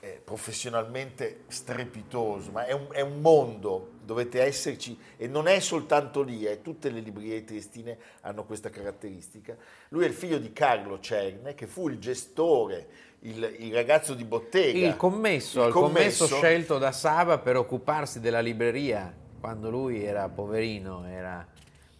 è 0.00 0.20
professionalmente 0.22 1.40
strepitoso, 1.48 2.52
ma 2.52 2.64
è 2.64 2.72
un, 2.72 2.86
è 2.92 3.00
un 3.00 3.20
mondo, 3.20 3.94
dovete 4.04 4.40
esserci 4.40 4.96
e 5.16 5.26
non 5.26 5.48
è 5.48 5.58
soltanto 5.58 6.22
lì, 6.22 6.46
eh, 6.46 6.62
tutte 6.62 6.88
le 6.88 7.00
librerie 7.00 7.42
triestine 7.42 7.98
hanno 8.20 8.44
questa 8.44 8.70
caratteristica. 8.70 9.56
Lui 9.88 10.04
è 10.04 10.06
il 10.06 10.14
figlio 10.14 10.38
di 10.38 10.52
Carlo 10.52 11.00
Cerne, 11.00 11.54
che 11.54 11.66
fu 11.66 11.88
il 11.88 11.98
gestore, 11.98 12.86
il, 13.20 13.56
il 13.58 13.74
ragazzo 13.74 14.14
di 14.14 14.24
bottega. 14.24 14.86
Il 14.86 14.96
commesso, 14.96 15.66
il 15.66 15.72
commesso 15.72 16.26
scelto 16.26 16.78
da 16.78 16.92
Saba 16.92 17.38
per 17.38 17.56
occuparsi 17.56 18.20
della 18.20 18.40
libreria 18.40 19.12
quando 19.40 19.70
lui 19.70 20.04
era 20.04 20.28
poverino, 20.28 21.06
era 21.06 21.46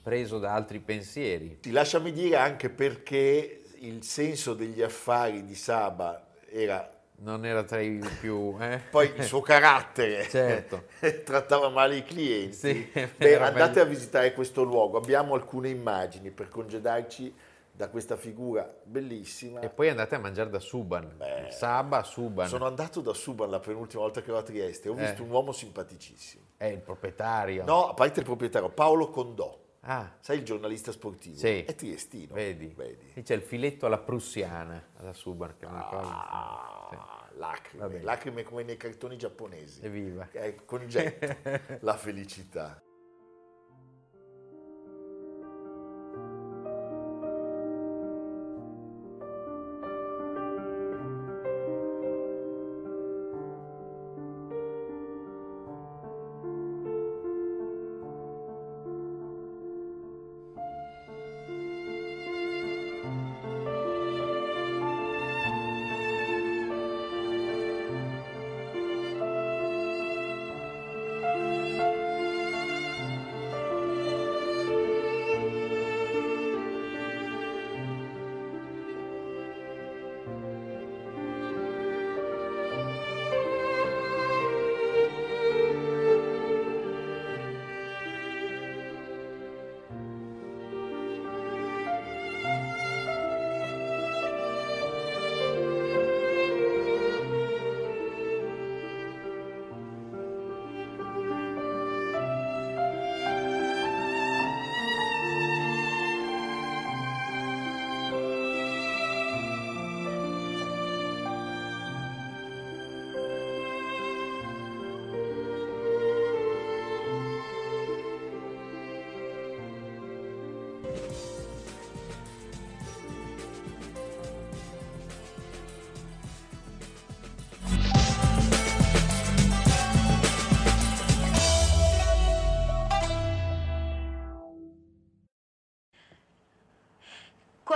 preso 0.02 0.38
da 0.38 0.54
altri 0.54 0.78
pensieri. 0.80 1.58
Ti 1.60 1.70
lasciami 1.70 2.12
dire 2.12 2.36
anche 2.36 2.68
perché 2.70 3.62
il 3.80 4.02
senso 4.02 4.54
degli 4.54 4.82
affari 4.82 5.44
di 5.44 5.54
Saba 5.54 6.26
era 6.50 6.90
Non 7.20 7.44
era 7.44 7.62
tra 7.62 7.80
i 7.80 8.00
più... 8.20 8.56
eh? 8.60 8.80
poi 8.90 9.12
il 9.16 9.22
suo 9.24 9.40
carattere 9.40 10.26
Certo. 10.30 10.84
trattava 11.24 11.68
male 11.68 11.96
i 11.96 12.04
clienti. 12.04 12.56
Sì, 12.56 12.90
Beh, 13.16 13.36
andate 13.36 13.72
bello. 13.74 13.82
a 13.82 13.84
visitare 13.84 14.32
questo 14.32 14.62
luogo, 14.62 14.98
abbiamo 14.98 15.34
alcune 15.34 15.68
immagini 15.68 16.30
per 16.30 16.48
congedarci 16.48 17.34
da 17.78 17.88
questa 17.90 18.16
figura 18.16 18.68
bellissima. 18.82 19.60
E 19.60 19.68
poi 19.70 19.88
andate 19.88 20.16
a 20.16 20.18
mangiare 20.18 20.50
da 20.50 20.58
Suban. 20.58 21.14
Beh. 21.16 21.52
Saba, 21.52 22.02
Suban. 22.02 22.48
Sono 22.48 22.66
andato 22.66 23.00
da 23.00 23.14
Suban 23.14 23.48
la 23.50 23.60
penultima 23.60 24.02
volta 24.02 24.20
che 24.20 24.30
ero 24.30 24.38
a 24.38 24.42
Trieste, 24.42 24.88
ho 24.88 24.94
Eh. 24.98 25.06
visto 25.06 25.22
un 25.22 25.30
uomo 25.30 25.52
simpaticissimo. 25.52 26.42
È 26.56 26.64
il 26.64 26.80
proprietario. 26.80 27.64
No, 27.64 27.88
a 27.90 27.94
parte 27.94 28.18
il 28.18 28.24
proprietario, 28.26 28.68
Paolo 28.70 29.10
Condò. 29.10 29.56
Ah, 29.82 30.12
Sai 30.18 30.38
il 30.38 30.44
giornalista 30.44 30.90
sportivo? 30.90 31.36
Sì. 31.38 31.62
È 31.62 31.72
triestino. 31.76 32.34
vedi. 32.34 32.66
Vedi. 32.76 33.12
Lì 33.14 33.22
c'è 33.22 33.34
il 33.36 33.42
filetto 33.42 33.86
alla 33.86 33.98
prussiana, 33.98 34.88
alla 34.96 35.12
Suban, 35.12 35.54
che 35.56 35.64
è 35.64 35.68
una 35.68 35.84
cosa... 35.84 36.28
Ah, 36.30 37.28
lacrime, 37.36 37.82
Va 37.84 37.88
bene. 37.88 38.02
lacrime 38.02 38.42
come 38.42 38.64
nei 38.64 38.76
cartoni 38.76 39.16
giapponesi. 39.16 39.84
Evviva. 39.84 40.28
Eh, 40.32 40.64
concetto, 40.64 41.78
la 41.86 41.96
felicità. 41.96 42.82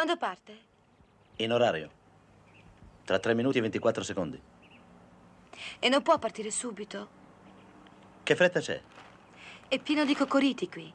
Quando 0.02 0.18
parte? 0.18 0.58
In 1.36 1.52
orario. 1.52 1.88
Tra 3.04 3.20
3 3.20 3.34
minuti 3.34 3.58
e 3.58 3.60
24 3.60 4.02
secondi. 4.02 4.42
E 5.78 5.88
non 5.88 6.02
può 6.02 6.18
partire 6.18 6.50
subito? 6.50 7.08
Che 8.24 8.34
fretta 8.34 8.58
c'è? 8.58 8.82
È 9.68 9.78
pieno 9.78 10.04
di 10.04 10.16
cocoriti 10.16 10.68
qui. 10.68 10.92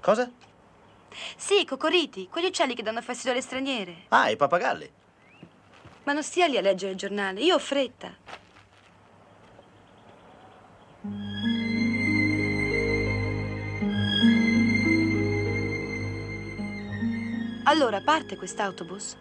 Cosa? 0.00 0.30
Sì, 1.34 1.64
cocoriti, 1.64 2.28
quegli 2.28 2.44
uccelli 2.44 2.76
che 2.76 2.84
danno 2.84 3.02
fastidio 3.02 3.32
alle 3.32 3.40
straniere. 3.40 4.04
Ah, 4.10 4.30
i 4.30 4.36
pappagalli. 4.36 4.92
Ma 6.04 6.12
non 6.12 6.22
stia 6.22 6.46
lì 6.46 6.58
a 6.58 6.60
leggere 6.60 6.92
il 6.92 6.96
giornale, 6.96 7.40
io 7.40 7.56
ho 7.56 7.58
fretta. 7.58 8.14
Allora, 17.70 18.00
parte 18.00 18.36
quest'autobus? 18.36 19.16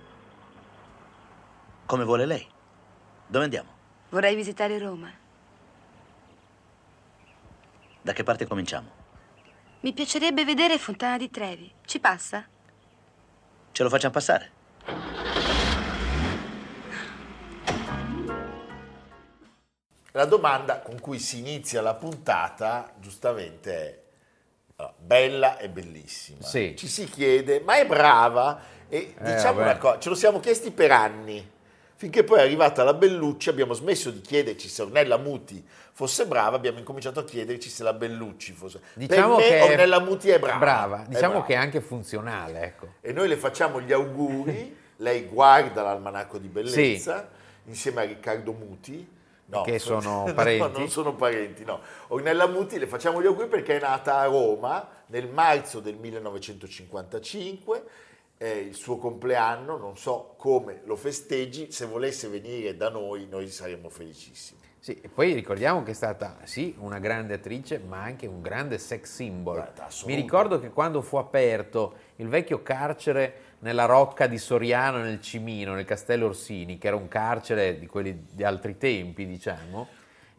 Come 1.86 2.04
vuole 2.04 2.26
lei. 2.26 2.48
Dove 3.28 3.44
andiamo? 3.44 3.70
Vorrei 4.10 4.34
visitare 4.34 4.80
Roma. 4.80 5.14
Da 8.02 8.12
che 8.12 8.24
parte 8.24 8.48
cominciamo? 8.48 8.90
Mi 9.82 9.94
piacerebbe 9.94 10.46
vedere 10.46 10.80
Fontana 10.80 11.18
di 11.18 11.30
Trevi. 11.30 11.72
Ci 11.86 12.00
passa? 12.00 12.44
Ce 13.72 13.84
lo 13.84 13.90
facciamo 13.90 14.14
passare? 14.14 14.52
La 20.14 20.26
domanda 20.26 20.80
con 20.80 21.00
cui 21.00 21.20
si 21.20 21.38
inizia 21.38 21.84
la 21.84 21.94
puntata, 21.94 22.96
giustamente, 22.98 23.74
è 23.74 24.09
bella 24.98 25.58
e 25.58 25.70
bellissima. 25.70 26.44
Sì. 26.44 26.76
Ci 26.78 26.88
si 26.88 27.06
chiede, 27.06 27.60
ma 27.60 27.78
è 27.78 27.86
brava? 27.86 28.78
E 28.88 29.14
diciamo 29.20 29.60
vabbè. 29.60 29.70
una 29.70 29.78
cosa, 29.78 30.00
ce 30.00 30.10
lo 30.10 30.16
siamo 30.16 30.40
chiesti 30.40 30.72
per 30.72 30.92
anni. 30.92 31.58
Finché 31.96 32.24
poi 32.24 32.40
è 32.40 32.44
arrivata 32.44 32.84
la 32.86 32.94
Bellucci, 32.94 33.50
abbiamo 33.50 33.74
smesso 33.74 34.10
di 34.10 34.22
chiederci 34.22 34.70
se 34.70 34.84
Ornella 34.84 35.18
Muti 35.18 35.62
fosse 35.92 36.26
brava, 36.26 36.56
abbiamo 36.56 36.80
incominciato 36.80 37.20
a 37.20 37.26
chiederci 37.26 37.70
se 37.70 37.84
la 37.84 37.92
Bellucci 37.92 38.54
fosse. 38.54 38.80
Diciamo 38.94 39.36
per 39.36 39.44
me 39.44 39.58
che 39.58 39.62
Ornella 39.64 40.00
Muti 40.00 40.30
è 40.30 40.40
brava. 40.40 41.04
è 41.04 41.08
Diciamo 41.10 41.32
brava. 41.32 41.46
che 41.46 41.54
è 41.54 41.58
anche 41.58 41.82
funzionale, 41.82 42.62
ecco. 42.62 42.88
E 43.02 43.12
noi 43.12 43.28
le 43.28 43.36
facciamo 43.36 43.82
gli 43.82 43.92
auguri, 43.92 44.78
lei 44.98 45.26
guarda 45.26 45.82
l'almanacco 45.82 46.38
di 46.38 46.48
bellezza 46.48 47.28
insieme 47.66 48.02
a 48.02 48.06
Riccardo 48.06 48.54
Muti. 48.54 49.18
No, 49.50 49.64
Che 49.64 49.72
no, 49.74 49.78
sono 49.80 50.26
no, 50.28 50.34
parenti? 50.34 50.80
non 50.80 50.90
sono 50.90 51.16
parenti, 51.16 51.64
no. 51.66 51.80
Ornella 52.08 52.48
Muti 52.48 52.78
le 52.78 52.88
facciamo 52.88 53.22
gli 53.22 53.26
auguri 53.26 53.48
perché 53.48 53.78
è 53.78 53.82
nata 53.82 54.20
a 54.20 54.26
Roma 54.26 54.88
nel 55.08 55.28
marzo 55.28 55.80
del 55.80 55.96
1955, 55.96 57.84
è 58.38 58.46
il 58.48 58.76
suo 58.76 58.98
compleanno, 58.98 59.78
non 59.78 59.98
so 59.98 60.36
come 60.38 60.82
lo 60.86 60.96
festeggi, 60.96 61.72
se 61.72 61.86
volesse 61.86 62.28
venire 62.28 62.78
da 62.78 62.90
noi 62.90 63.28
noi 63.28 63.50
saremmo 63.50 63.90
felicissimi. 63.90 64.60
Sì, 64.80 64.98
e 65.02 65.10
poi 65.10 65.34
ricordiamo 65.34 65.84
che 65.84 65.92
è 65.92 65.94
stata 65.94 66.38
sì 66.44 66.74
una 66.80 67.00
grande 67.00 67.34
attrice, 67.34 67.82
ma 67.86 68.02
anche 68.02 68.28
un 68.28 68.42
grande 68.42 68.78
sex 68.78 69.14
symbol. 69.14 69.72
Mi 70.06 70.16
ricordo 70.16 70.60
che 70.60 70.70
quando 70.70 71.02
fu 71.02 71.18
aperto 71.18 71.96
il 72.18 72.30
vecchio 72.30 72.64
carcere 72.64 73.48
nella 73.60 73.84
rocca 73.84 74.26
di 74.26 74.38
Soriano 74.38 75.00
nel 75.00 75.22
Cimino, 75.22 75.74
nel 75.74 75.84
Castello 75.84 76.28
Orsini, 76.28 76.78
che 76.78 76.88
era 76.88 76.96
un 76.96 77.10
carcere 77.10 77.78
di 77.78 77.88
quelli 77.88 78.26
di 78.32 78.44
altri 78.46 78.78
tempi, 78.78 79.26
diciamo, 79.26 79.88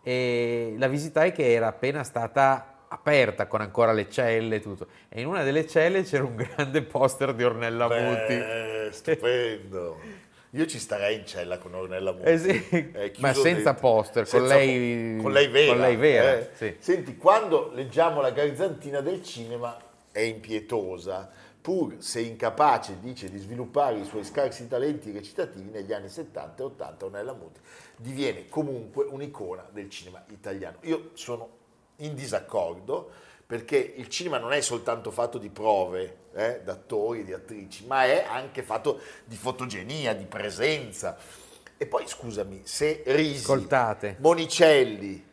e 0.03 0.75
la 0.79 0.89
visitai 0.89 1.33
che 1.33 1.53
era 1.53 1.67
appena 1.67 2.03
stata 2.03 2.87
aperta 2.89 3.47
con 3.47 3.61
ancora 3.61 3.93
le 3.93 4.09
celle 4.09 4.57
e 4.57 4.61
tutto. 4.61 4.87
E 5.11 5.21
in 5.21 5.27
una 5.27 5.43
delle 5.43 5.67
celle 5.67 6.03
c'era 6.03 6.25
un 6.25 6.35
grande 6.35 6.81
poster 6.83 7.35
di 7.35 7.45
Ornella 7.45 7.89
Muti. 7.89 8.37
Beh, 8.39 8.89
stupendo. 8.91 10.01
Io 10.55 10.67
ci 10.67 10.79
starei 10.81 11.17
in 11.17 11.27
cella 11.27 11.59
con 11.59 11.75
Ornella 11.75 12.13
Muti. 12.13 12.25
Eh 12.29 12.39
sì, 12.39 12.69
eh, 12.71 13.13
ma 13.19 13.33
senza 13.33 13.71
dentro. 13.71 13.75
poster, 13.75 14.29
con 14.29 14.41
Senza 14.41 14.55
lei- 14.57 15.17
po- 15.17 15.23
con 15.23 15.33
lei 15.33 15.47
vera. 15.49 15.73
con 15.73 15.81
lei 15.81 15.97
vera, 15.97 16.39
eh. 16.39 16.49
sì. 16.55 16.77
Senti, 16.81 17.17
quando 17.17 17.71
leggiamo 17.73 18.21
la 18.21 18.31
garzantina 18.31 19.01
del 19.01 19.23
cinema 19.23 19.77
è 20.11 20.19
impietosa, 20.21 21.31
pur 21.61 21.97
se 21.99 22.21
incapace, 22.21 22.97
dice, 23.01 23.31
di 23.31 23.39
sviluppare 23.39 23.99
i 23.99 24.05
suoi 24.05 24.25
scarsi 24.25 24.67
talenti 24.67 25.13
recitativi 25.13 25.71
negli 25.71 25.93
anni 25.93 26.09
70 26.09 26.63
e 26.63 26.67
80, 26.67 27.05
Ornella 27.05 27.33
Muti 27.33 27.61
diviene 27.97 28.49
comunque 28.49 29.05
un'icona 29.05 29.69
del 29.71 29.89
cinema 29.89 30.25
italiano. 30.31 30.79
Io 30.83 31.11
sono 31.13 31.59
in 31.97 32.15
disaccordo 32.15 33.11
perché 33.51 33.95
il 33.97 34.07
cinema 34.09 34.39
non 34.39 34.53
è 34.53 34.61
soltanto 34.61 35.11
fatto 35.11 35.37
di 35.37 35.51
prove 35.51 36.19
eh, 36.35 36.61
d'attori, 36.63 37.25
di 37.25 37.33
attrici, 37.33 37.85
ma 37.85 38.05
è 38.05 38.25
anche 38.25 38.63
fatto 38.63 39.01
di 39.25 39.35
fotogenia, 39.35 40.13
di 40.13 40.25
presenza. 40.25 41.17
E 41.77 41.85
poi 41.87 42.07
scusami, 42.07 42.61
se 42.63 43.03
Risi, 43.07 43.43
Ascoltate. 43.43 44.19
Monicelli, 44.21 45.27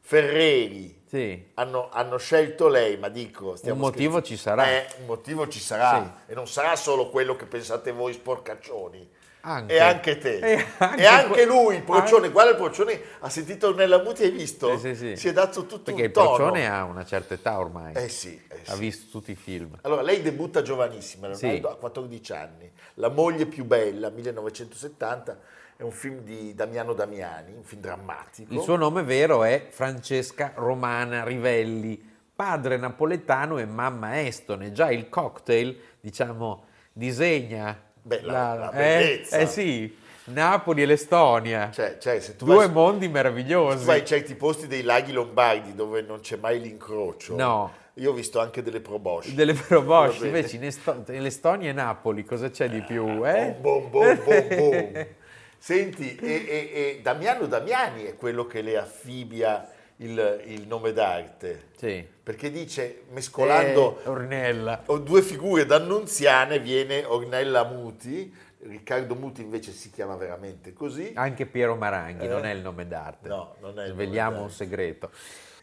Ferreri 0.00 1.02
Sì. 1.08 1.50
hanno, 1.54 1.88
hanno 1.90 2.18
scelto 2.18 2.68
lei, 2.68 2.98
ma 2.98 3.08
dico, 3.08 3.56
stiamo 3.56 3.74
Un 3.74 3.90
motivo 3.90 4.22
scherzando. 4.22 4.26
ci 4.28 4.36
sarà. 4.36 4.68
Eh, 4.70 4.86
un 5.00 5.06
motivo 5.06 5.48
ci 5.48 5.58
sarà 5.58 6.22
e 6.26 6.34
non 6.34 6.46
sarà 6.46 6.76
solo 6.76 7.10
quello 7.10 7.34
che 7.34 7.46
pensate 7.46 7.90
voi 7.90 8.12
sporcaccioni. 8.12 9.10
Anche. 9.48 9.74
E 9.74 9.78
anche 9.78 10.18
te. 10.18 10.38
E 10.38 10.52
E 10.54 10.64
anche 10.78 11.06
anche, 11.06 11.28
que- 11.32 11.44
lui, 11.44 11.76
il 11.76 11.82
procione. 11.82 12.16
anche- 12.22 12.30
Guarda 12.30 12.50
il 12.50 12.56
procione, 12.56 13.00
ha 13.20 13.28
sentito 13.28 13.68
Ornella 13.68 14.02
Muti, 14.02 14.24
hai 14.24 14.30
visto? 14.30 14.76
Sì, 14.76 14.94
sì, 14.94 15.10
sì. 15.10 15.16
Si 15.16 15.28
è 15.28 15.32
dato 15.32 15.66
tutto 15.66 15.82
Perché 15.82 16.00
un 16.00 16.06
il 16.08 16.12
tono. 16.12 16.34
Procione 16.34 16.68
ha 16.68 16.82
una 16.82 17.04
certa 17.04 17.34
età 17.34 17.56
ormai. 17.58 17.94
Eh 17.94 18.08
sì, 18.08 18.40
eh 18.48 18.62
Ha 18.66 18.72
sì. 18.74 18.78
visto 18.80 19.06
tutti 19.18 19.30
i 19.30 19.36
film. 19.36 19.78
Allora, 19.82 20.02
lei 20.02 20.20
debutta 20.20 20.62
giovanissima. 20.62 21.28
Leonardo, 21.28 21.70
a 21.70 21.76
14 21.76 22.32
anni. 22.32 22.70
La 22.94 23.08
moglie 23.08 23.46
più 23.46 23.64
bella, 23.64 24.10
1970, 24.10 25.38
è 25.76 25.82
un 25.82 25.92
film 25.92 26.20
di 26.22 26.52
Damiano 26.54 26.92
Damiani, 26.92 27.52
un 27.54 27.62
film 27.62 27.82
drammatico. 27.82 28.52
Il 28.52 28.60
suo 28.60 28.76
nome 28.76 29.02
vero 29.04 29.44
è 29.44 29.66
Francesca 29.70 30.52
Romana 30.56 31.22
Rivelli, 31.22 32.14
padre 32.34 32.76
napoletano 32.78 33.58
e 33.58 33.64
mamma 33.66 34.20
estone. 34.22 34.72
Già 34.72 34.90
il 34.90 35.08
cocktail, 35.08 35.78
diciamo, 36.00 36.64
disegna 36.92 37.78
Beh, 38.06 38.20
la- 38.22 38.54
la 38.54 38.70
eh, 38.70 38.76
bellezza. 38.76 39.36
eh 39.38 39.46
sì, 39.46 39.96
Napoli 40.26 40.82
e 40.82 40.86
l'Estonia. 40.86 41.70
Cioè, 41.72 41.98
cioè, 41.98 42.20
se 42.20 42.36
tu 42.36 42.44
Due 42.44 42.54
vai, 42.56 42.70
mondi 42.70 43.08
meravigliosi. 43.08 43.84
vai 43.84 44.04
certi 44.06 44.36
posti 44.36 44.68
dei 44.68 44.82
laghi 44.82 45.10
lombardi 45.12 45.74
dove 45.74 46.02
non 46.02 46.20
c'è 46.20 46.36
mai 46.36 46.60
l'incrocio. 46.60 47.34
No. 47.34 47.72
Io 47.94 48.10
ho 48.10 48.14
visto 48.14 48.38
anche 48.40 48.62
delle 48.62 48.80
probosci. 48.80 49.34
Delle 49.34 49.54
probosci, 49.54 50.18
Va 50.18 50.24
bene. 50.26 50.36
invece 50.38 50.56
in, 50.56 50.64
Esto- 50.66 51.02
in 51.08 51.24
Estonia 51.24 51.70
e 51.70 51.72
Napoli 51.72 52.24
cosa 52.24 52.48
c'è 52.50 52.68
di 52.68 52.80
più? 52.82 53.26
Eh? 53.26 53.56
Bom, 53.58 53.90
bom, 53.90 54.22
bom, 54.22 54.24
bom, 54.24 54.56
bom. 54.56 55.06
Senti, 55.58 56.14
e, 56.16 56.32
e- 56.32 56.70
e 56.72 57.00
Damiano 57.02 57.46
Damiani 57.46 58.04
è 58.04 58.14
quello 58.16 58.46
che 58.46 58.60
le 58.62 58.76
affibia 58.76 59.68
il, 59.96 60.42
il 60.46 60.66
nome 60.66 60.92
d'arte. 60.92 61.68
Sì. 61.76 62.06
Perché 62.22 62.50
dice, 62.50 63.02
mescolando 63.10 64.00
Eh, 64.04 64.08
Ornella. 64.08 64.82
due 65.02 65.22
figure 65.22 65.64
d'annunziane, 65.66 66.58
viene 66.58 67.04
Ornella 67.04 67.64
Muti, 67.64 68.34
Riccardo 68.58 69.14
Muti 69.14 69.42
invece 69.42 69.70
si 69.72 69.90
chiama 69.90 70.16
veramente 70.16 70.72
così. 70.72 71.12
Anche 71.14 71.46
Piero 71.46 71.76
Maranghi, 71.76 72.24
Eh. 72.24 72.28
non 72.28 72.44
è 72.44 72.52
il 72.52 72.60
nome 72.60 72.86
d'arte. 72.86 73.28
No, 73.28 73.54
non 73.60 73.78
è 73.78 73.88
Sveliamo 73.88 74.42
un 74.42 74.50
segreto. 74.50 75.10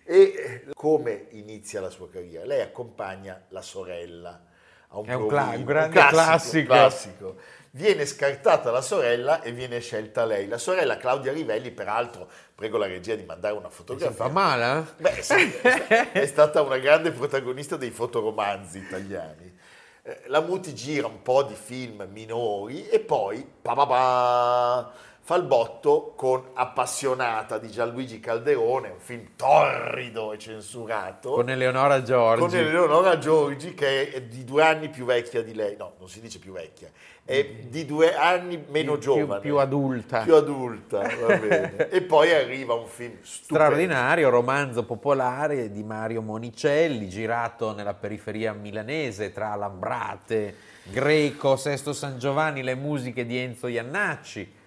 E 0.05 0.21
eh, 0.67 0.71
come 0.73 1.27
inizia 1.31 1.79
la 1.81 1.89
sua 1.89 2.09
carriera? 2.09 2.45
Lei 2.45 2.61
accompagna 2.61 3.41
la 3.49 3.61
sorella 3.61 4.41
a 4.89 4.97
un, 4.99 5.07
È 5.07 5.13
un 5.13 5.27
cla- 5.27 5.53
un 5.55 5.63
grande 5.63 5.99
classico. 5.99 6.65
classico. 6.67 7.35
Viene 7.75 8.05
scartata 8.05 8.69
la 8.69 8.81
sorella 8.81 9.41
e 9.41 9.51
viene 9.51 9.79
scelta 9.79 10.25
lei. 10.25 10.47
La 10.47 10.59
sorella 10.59 10.95
Claudia 10.97 11.31
Rivelli, 11.31 11.71
peraltro, 11.71 12.29
prego 12.53 12.77
la 12.77 12.85
regia 12.85 13.15
di 13.15 13.23
mandare 13.23 13.55
una 13.55 13.69
fotografia. 13.69 14.15
fa 14.15 14.27
male? 14.27 14.77
eh? 14.77 15.01
Beh, 15.01 15.21
sì, 15.23 15.51
è 15.59 16.11
è 16.11 16.25
stata 16.27 16.61
una 16.61 16.77
grande 16.77 17.09
protagonista 17.09 17.75
dei 17.75 17.89
fotoromanzi 17.89 18.77
italiani. 18.77 19.57
Eh, 20.03 20.21
La 20.27 20.41
Muti 20.41 20.75
gira 20.75 21.07
un 21.07 21.23
po' 21.23 21.41
di 21.41 21.55
film 21.55 22.07
minori 22.11 22.87
e 22.89 22.99
poi 22.99 23.43
pa 23.43 23.73
pa 23.73 23.87
pa, 23.87 24.91
fa 25.25 25.35
il 25.35 25.43
botto 25.43 26.11
con 26.17 26.49
Appassionata 26.53 27.57
di 27.57 27.69
Gianluigi 27.71 28.19
Calderone, 28.19 28.89
un 28.89 28.99
film 28.99 29.29
torrido 29.37 30.33
e 30.33 30.37
censurato. 30.37 31.31
Con 31.31 31.49
Eleonora 31.49 32.03
Giorgi. 32.03 32.41
Con 32.41 32.53
Eleonora 32.53 33.17
Giorgi 33.17 33.73
che 33.73 34.11
è 34.11 34.21
di 34.23 34.43
due 34.43 34.63
anni 34.63 34.89
più 34.89 35.05
vecchia 35.05 35.41
di 35.41 35.53
lei, 35.55 35.77
no, 35.77 35.93
non 35.97 36.09
si 36.09 36.19
dice 36.19 36.39
più 36.39 36.51
vecchia, 36.51 36.89
è 37.23 37.41
di 37.69 37.85
due 37.85 38.13
anni 38.17 38.65
meno 38.67 38.97
Più- 38.97 39.01
giovane. 39.15 39.39
più 39.39 39.59
adulta. 39.59 40.23
Più 40.23 40.35
adulta, 40.35 40.99
va 41.21 41.37
bene. 41.37 41.87
e 41.89 42.01
poi 42.01 42.33
arriva 42.33 42.73
un 42.73 42.87
film 42.87 43.15
stupendo. 43.21 43.63
Straordinario 43.63 44.29
romanzo 44.29 44.83
popolare 44.83 45.71
di 45.71 45.83
Mario 45.83 46.21
Monicelli, 46.21 47.07
girato 47.07 47.73
nella 47.73 47.93
periferia 47.93 48.51
milanese 48.51 49.31
tra 49.31 49.55
Lambrate, 49.55 50.53
Greco, 50.83 51.55
Sesto 51.55 51.93
San 51.93 52.19
Giovanni, 52.19 52.61
le 52.61 52.75
musiche 52.75 53.25
di 53.25 53.37
Enzo 53.37 53.67
Iannacci. 53.67 54.61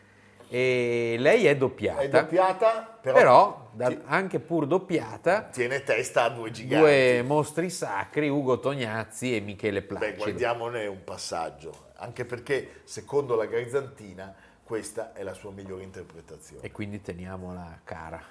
E 0.48 1.16
lei 1.18 1.46
è 1.46 1.56
doppiata, 1.56 2.00
È 2.02 2.08
doppiata, 2.08 2.98
però, 3.00 3.16
però 3.16 3.68
da- 3.72 3.88
ti- 3.88 3.98
anche 4.04 4.38
pur 4.38 4.66
doppiata, 4.66 5.42
tiene 5.42 5.82
testa 5.82 6.22
a 6.24 6.28
due 6.30 6.50
giganti. 6.52 6.78
due 6.84 7.22
mostri 7.22 7.68
sacri, 7.68 8.28
Ugo 8.28 8.60
Tognazzi 8.60 9.34
e 9.34 9.40
Michele 9.40 9.80
Beh, 9.82 9.86
Placido. 9.86 10.16
guardiamone 10.16 10.86
un 10.86 11.02
passaggio, 11.02 11.90
anche 11.96 12.24
perché 12.24 12.82
secondo 12.84 13.34
la 13.34 13.46
Garzantina 13.46 14.32
questa 14.62 15.12
è 15.12 15.22
la 15.24 15.34
sua 15.34 15.50
migliore 15.50 15.82
interpretazione. 15.82 16.62
E 16.62 16.70
quindi 16.70 17.00
teniamola 17.02 17.80
cara. 17.82 18.22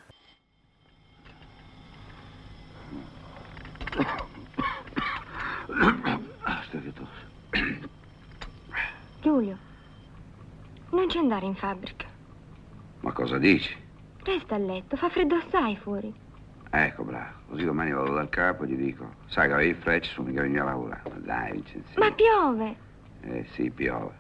Giulio, 9.22 9.58
non 10.92 11.10
ci 11.10 11.18
andare 11.18 11.46
in 11.46 11.56
fabbrica. 11.56 12.06
Ma 13.02 13.12
cosa 13.12 13.38
dici? 13.38 13.76
Resta 14.24 14.56
a 14.56 14.58
letto, 14.58 14.96
fa 14.96 15.10
freddo 15.10 15.36
assai 15.36 15.78
fuori. 15.78 16.14
Ecco, 16.70 17.04
bravo. 17.04 17.34
Così 17.50 17.64
domani 17.64 17.92
vado 17.92 18.14
dal 18.14 18.30
capo 18.30 18.64
e 18.64 18.68
gli 18.68 18.76
dico, 18.76 19.14
sai 19.28 19.48
che 19.48 19.54
avevi 19.54 19.70
il 19.70 19.76
freccio, 19.76 20.12
sono 20.12 20.28
mica 20.28 20.42
venuto 20.42 20.62
a 20.62 20.66
lavorare. 20.66 21.02
Ma 21.10 21.16
dai, 21.20 21.52
Vincenzino. 21.52 22.04
Ma 22.04 22.12
piove. 22.12 22.76
Eh 23.22 23.48
sì, 23.54 23.70
piove. 23.70 24.14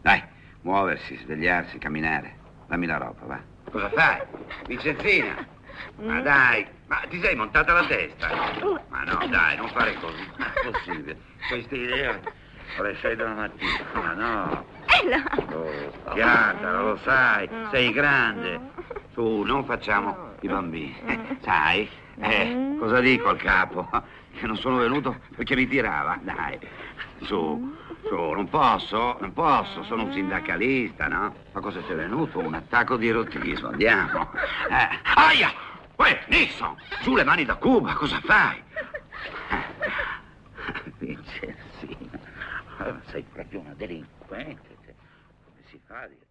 Dai, 0.00 0.22
muoversi, 0.62 1.16
svegliarsi, 1.18 1.78
camminare. 1.78 2.36
Dammi 2.66 2.86
la 2.86 2.96
roba, 2.96 3.26
va. 3.26 3.40
Cosa 3.70 3.90
fai? 3.90 4.22
Vincenzina! 4.66 5.54
Ma 5.96 6.20
dai, 6.22 6.66
ma 6.86 7.02
ti 7.08 7.20
sei 7.20 7.36
montata 7.36 7.72
la 7.72 7.86
testa? 7.86 8.28
Ma 8.88 9.04
no, 9.04 9.26
dai, 9.28 9.56
non 9.56 9.68
fare 9.68 9.94
così. 10.00 10.26
Ma 10.38 10.52
è 10.52 10.70
possibile. 10.70 11.20
Queste 11.48 11.76
idee 11.76 12.22
alle 12.78 12.96
sei 12.96 13.14
della 13.14 13.34
mattina. 13.34 13.84
Ma 13.92 14.12
no. 14.14 14.64
Oh, 15.52 16.12
piantala, 16.14 16.80
lo 16.80 16.96
sai, 17.02 17.48
sei 17.70 17.92
grande. 17.92 18.60
Tu, 19.14 19.42
non 19.42 19.64
facciamo 19.64 20.34
i 20.40 20.48
bambini. 20.48 20.96
Sai, 21.40 21.88
eh, 22.18 22.76
cosa 22.78 23.00
dico 23.00 23.28
al 23.28 23.36
capo? 23.36 23.88
Che 24.38 24.46
non 24.46 24.56
sono 24.56 24.76
venuto 24.76 25.16
perché 25.34 25.54
mi 25.56 25.66
tirava. 25.66 26.18
Dai, 26.22 26.58
su, 27.22 27.76
su, 28.06 28.14
non 28.14 28.48
posso, 28.48 29.16
non 29.20 29.32
posso, 29.32 29.82
sono 29.84 30.04
un 30.04 30.12
sindacalista, 30.12 31.08
no? 31.08 31.34
Ma 31.52 31.60
cosa 31.60 31.82
sei 31.86 31.96
venuto? 31.96 32.38
Un 32.38 32.54
attacco 32.54 32.96
di 32.96 33.08
erotismo, 33.08 33.68
andiamo. 33.68 34.30
Eh, 34.68 34.98
aia! 35.14 35.52
Uè, 35.96 36.24
Nixon, 36.28 36.76
su 37.00 37.14
le 37.14 37.24
mani 37.24 37.46
da 37.46 37.54
Cuba, 37.54 37.94
cosa 37.94 38.20
fai? 38.20 38.62
Eh, 40.98 41.16
ma 42.78 43.00
sei 43.06 43.24
proprio 43.32 43.60
una 43.60 43.72
delinquente. 43.74 44.75
A 46.02 46.06
dirti? 46.08 46.24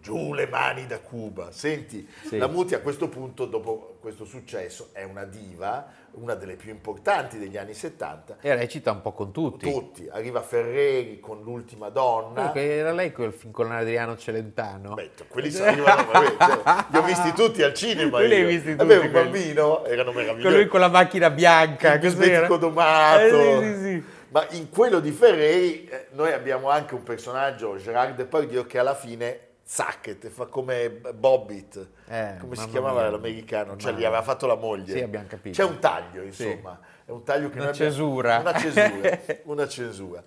Giù 0.00 0.34
le 0.34 0.46
mani 0.46 0.86
da 0.86 0.98
Cuba. 1.00 1.50
Senti, 1.50 2.06
Sì. 2.26 2.36
la 2.36 2.46
Muti 2.46 2.74
a 2.74 2.80
questo 2.80 3.08
punto, 3.08 3.46
dopo 3.46 3.96
questo 4.00 4.26
successo, 4.26 4.90
è 4.92 5.02
una 5.02 5.24
diva, 5.24 5.86
una 6.16 6.34
delle 6.34 6.56
più 6.56 6.70
importanti 6.70 7.38
degli 7.38 7.56
anni 7.56 7.72
70. 7.72 8.36
E 8.42 8.54
recita 8.54 8.90
un 8.92 9.00
po' 9.00 9.12
con 9.12 9.32
tutti. 9.32 9.70
Tutti. 9.70 10.06
Arriva 10.12 10.42
Ferreri 10.42 11.20
con 11.20 11.40
l'ultima 11.42 11.88
donna. 11.88 12.42
Perché 12.50 12.74
era 12.74 12.92
lei 12.92 13.12
quel 13.12 13.32
film 13.32 13.50
con 13.50 13.72
Adriano 13.72 14.14
Celentano. 14.18 14.92
Beh, 14.92 15.12
quelli 15.26 15.50
sono 15.50 15.70
arrivano, 15.70 16.04
vabbè, 16.12 16.36
cioè, 16.38 16.84
li 16.90 16.96
ho 16.98 17.02
visti 17.02 17.32
tutti 17.32 17.62
al 17.62 17.72
cinema. 17.72 18.20
Li 18.20 18.34
hai 18.34 18.44
visti 18.44 18.76
tutti 18.76 18.82
un 18.82 18.98
quelli. 18.98 19.08
bambino, 19.08 19.86
erano 19.86 20.12
Con 20.12 20.20
meravigliosi. 20.22 20.54
lui 20.54 20.66
con 20.66 20.80
la 20.80 20.88
macchina 20.88 21.30
bianca. 21.30 21.94
il 21.94 22.00
cos'era? 22.00 22.20
bisbetico 22.20 22.56
domato. 22.58 23.22
Eh, 23.40 23.62
sì, 23.62 23.74
sì, 23.74 23.82
sì. 23.82 24.04
Ma 24.34 24.44
in 24.50 24.68
quello 24.68 24.98
di 24.98 25.12
Ferreri 25.12 25.84
eh, 25.86 26.06
noi 26.14 26.32
abbiamo 26.32 26.68
anche 26.68 26.94
un 26.94 27.04
personaggio, 27.04 27.76
Gerard 27.76 28.16
Depardieu, 28.16 28.66
che 28.66 28.80
alla 28.80 28.96
fine 28.96 29.38
Zacket 29.62 30.26
fa 30.26 30.46
come 30.46 30.90
Bobbit. 30.90 31.88
Eh, 32.08 32.34
come 32.40 32.56
si 32.56 32.68
chiamava 32.68 33.02
mia. 33.02 33.10
l'americano? 33.12 33.76
Cioè 33.76 33.92
gli 33.92 34.02
aveva 34.04 34.22
fatto 34.22 34.48
la 34.48 34.56
moglie. 34.56 34.92
Sì, 34.92 35.02
abbiamo 35.02 35.26
capito. 35.28 35.56
C'è 35.56 35.62
un 35.70 35.78
taglio, 35.78 36.22
insomma. 36.22 36.80
È 37.04 37.12
un 37.12 37.22
taglio 37.22 37.48
che 37.48 37.58
Una 37.60 37.66
noi 37.66 37.74
abbiamo- 37.74 37.90
cesura. 37.92 38.38
Una 38.40 38.58
cesura. 38.58 39.20
una 39.44 39.68
cesura. 39.68 40.24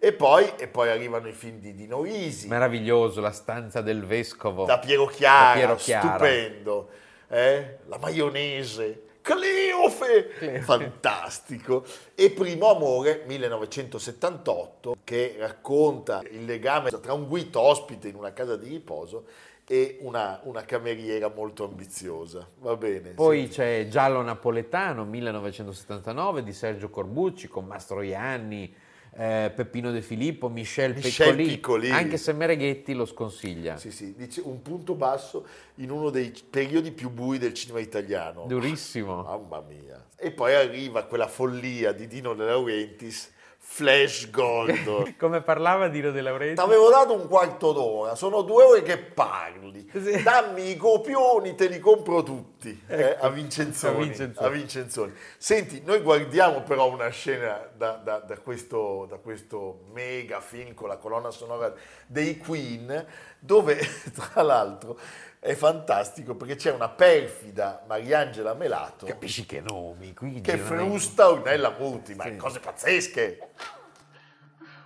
E 0.00 0.12
poi, 0.14 0.50
e 0.56 0.66
poi 0.66 0.88
arrivano 0.90 1.28
i 1.28 1.32
film 1.32 1.60
di 1.60 1.74
Dino 1.76 2.02
Risi, 2.02 2.48
Meraviglioso, 2.48 3.20
La 3.20 3.30
stanza 3.30 3.80
del 3.82 4.04
vescovo. 4.04 4.64
da 4.64 4.80
Piero 4.80 5.06
Chiara, 5.06 5.46
Da 5.50 5.54
Piero 5.54 5.74
Chiara. 5.76 6.08
stupendo. 6.08 6.88
eh? 7.28 7.78
La 7.86 7.98
maionese, 7.98 9.02
Cleofe, 9.24 10.28
Cleofe. 10.36 10.60
fantastico. 10.60 11.82
E 12.14 12.30
Primo 12.30 12.68
Amore, 12.68 13.24
1978, 13.26 14.98
che 15.02 15.36
racconta 15.38 16.20
il 16.30 16.44
legame 16.44 16.90
tra 16.90 17.14
un 17.14 17.26
guito 17.26 17.58
ospite 17.58 18.08
in 18.08 18.16
una 18.16 18.34
casa 18.34 18.54
di 18.56 18.68
riposo 18.68 19.24
e 19.66 19.96
una, 20.02 20.40
una 20.42 20.66
cameriera 20.66 21.32
molto 21.34 21.64
ambiziosa. 21.64 22.46
Va 22.58 22.76
bene. 22.76 23.12
Poi 23.12 23.46
sì. 23.46 23.52
c'è 23.52 23.88
Giallo 23.88 24.20
Napoletano 24.20 25.06
1979 25.06 26.42
di 26.42 26.52
Sergio 26.52 26.90
Corbucci 26.90 27.48
con 27.48 27.64
Mastroianni, 27.64 28.74
eh, 29.16 29.52
Peppino 29.54 29.90
De 29.90 30.02
Filippo, 30.02 30.48
Michel, 30.48 30.94
Michel 30.94 31.36
Piccoli, 31.36 31.46
Piccoli. 31.46 31.90
anche 31.90 32.16
se 32.16 32.32
Mereghetti 32.32 32.94
lo 32.94 33.06
sconsiglia. 33.06 33.76
Sì, 33.76 33.90
sì, 33.90 34.14
dice 34.16 34.40
un 34.44 34.60
punto 34.62 34.94
basso 34.94 35.46
in 35.76 35.90
uno 35.90 36.10
dei 36.10 36.32
periodi 36.48 36.90
più 36.90 37.10
bui 37.10 37.38
del 37.38 37.54
cinema 37.54 37.80
italiano. 37.80 38.46
Durissimo. 38.46 39.22
Mamma 39.22 39.60
mia. 39.60 40.04
E 40.16 40.30
poi 40.30 40.54
arriva 40.54 41.04
quella 41.04 41.28
follia 41.28 41.92
di 41.92 42.06
Dino 42.06 42.34
De 42.34 42.44
Laurentiis, 42.44 43.32
Flash 43.66 44.30
Gordon. 44.30 45.16
Come 45.18 45.40
parlava 45.40 45.88
Dino 45.88 46.10
De 46.10 46.20
Laurenti? 46.20 46.54
Ti 46.56 46.60
avevo 46.60 46.90
dato 46.90 47.14
un 47.14 47.26
quarto 47.26 47.72
d'ora, 47.72 48.14
sono 48.14 48.42
due 48.42 48.62
ore 48.64 48.82
che 48.82 48.98
parli. 48.98 49.90
Sì. 49.90 50.22
Dammi 50.22 50.70
i 50.70 50.76
copioni, 50.76 51.54
te 51.54 51.66
li 51.68 51.78
compro 51.80 52.22
tutti. 52.22 52.78
eh, 52.86 53.00
Ecco, 53.00 53.24
a, 53.24 53.28
Vincenzoni, 53.30 53.94
a 53.94 53.98
Vincenzoni. 53.98 54.46
a 54.46 54.50
Vincenzoni. 54.50 55.12
Senti, 55.38 55.82
noi 55.84 56.00
guardiamo 56.02 56.62
però 56.62 56.88
una 56.90 57.08
scena 57.08 57.68
da, 57.74 57.92
da- 57.94 58.18
da 58.20 58.38
questo, 58.38 59.06
da 59.08 59.16
questo 59.16 59.86
mega 59.92 60.40
film 60.40 60.74
con 60.74 60.88
la 60.88 60.98
colonna 60.98 61.30
sonora 61.30 61.72
dei 62.06 62.36
Queen, 62.36 63.04
dove 63.40 63.78
tra 64.14 64.42
l'altro 64.42 64.98
è 65.44 65.52
fantastico 65.54 66.34
perché 66.36 66.56
c'è 66.56 66.72
una 66.72 66.88
perfida 66.88 67.84
Mariangela 67.86 68.54
Melato 68.54 69.04
Capisci 69.04 69.44
che 69.44 69.60
nomi 69.60 70.14
qui 70.14 70.40
che 70.40 70.56
frusta 70.56 71.28
Ornella 71.28 71.74
Muti, 71.78 72.14
ma 72.14 72.24
Sì. 72.24 72.36
cose 72.36 72.60
pazzesche. 72.60 73.48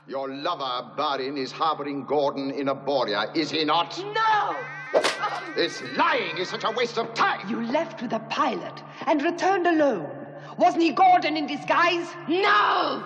Your 0.07 0.29
lover, 0.29 0.95
Barin, 0.97 1.37
is 1.37 1.53
harboring 1.53 2.05
Gordon 2.05 2.51
in 2.51 2.69
Aboria, 2.69 3.31
is 3.35 3.53
he 3.53 3.63
not? 3.65 3.97
No! 4.03 4.57
This 5.55 5.81
lying 5.97 6.37
is 6.39 6.49
such 6.49 6.65
a 6.65 6.71
waste 6.73 6.99
of 6.99 7.13
time. 7.15 7.49
You 7.49 7.65
left 7.71 8.03
with 8.03 8.13
a 8.13 8.21
pilot 8.29 8.83
and 9.07 9.23
returned 9.23 9.67
alone. 9.69 10.11
Wasn't 10.57 10.83
he 10.83 10.91
Gordon 10.93 11.37
in 11.37 11.47
disguise? 11.47 12.09
No! 12.27 13.05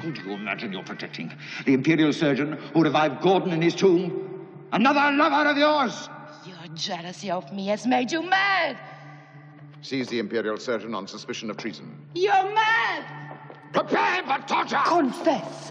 Who 0.00 0.12
do 0.12 0.20
you 0.22 0.34
imagine 0.34 0.72
you're 0.72 0.84
protecting? 0.84 1.32
The 1.64 1.72
Imperial 1.72 2.12
surgeon 2.12 2.56
who 2.72 2.84
revived 2.84 3.20
Gordon 3.20 3.52
in 3.52 3.62
his 3.62 3.74
tomb? 3.74 4.27
Another 4.72 5.16
lover 5.16 5.50
of 5.50 5.56
yours? 5.56 6.08
Your 6.44 6.74
jealousy 6.74 7.30
of 7.30 7.52
me 7.52 7.66
has 7.68 7.86
made 7.86 8.12
you 8.12 8.22
mad! 8.22 8.78
Seize 9.80 10.08
the 10.08 10.18
Imperial 10.18 10.58
surgeon 10.58 10.94
on 10.94 11.06
suspicion 11.06 11.50
of 11.50 11.56
treason. 11.56 12.06
You're 12.14 12.54
mad! 12.54 13.38
Prepare 13.72 14.22
him 14.22 14.24
for 14.26 14.46
torture! 14.46 14.80
Confess, 14.84 15.70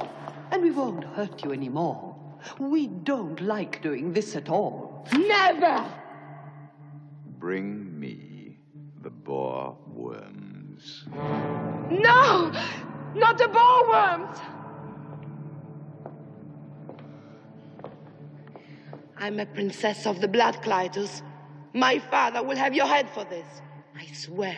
and 0.52 0.64
we 0.64 0.72
won't 0.72 1.04
hurt 1.04 1.44
you 1.44 1.52
anymore. 1.52 2.16
We 2.60 2.88
don't 2.88 3.42
like 3.42 3.82
doing 3.82 4.14
this 4.14 4.36
at 4.36 4.50
all. 4.50 5.06
Never! 5.14 5.86
Bring 7.40 8.00
me 8.00 8.58
the 9.02 9.10
boar 9.10 9.78
worms. 9.88 11.06
No! 11.90 12.52
Not 13.16 13.38
the 13.38 13.48
ballworms! 13.48 14.40
I'm 19.20 19.40
a 19.40 19.46
princess 19.46 20.06
of 20.06 20.22
the 20.22 20.28
blood, 20.28 20.62
Clytus. 20.62 21.22
My 21.74 22.00
father 22.00 22.44
will 22.44 22.58
have 22.58 22.74
your 22.76 22.88
head 22.88 23.10
for 23.10 23.26
this. 23.26 23.48
I 23.96 24.06
swear. 24.14 24.58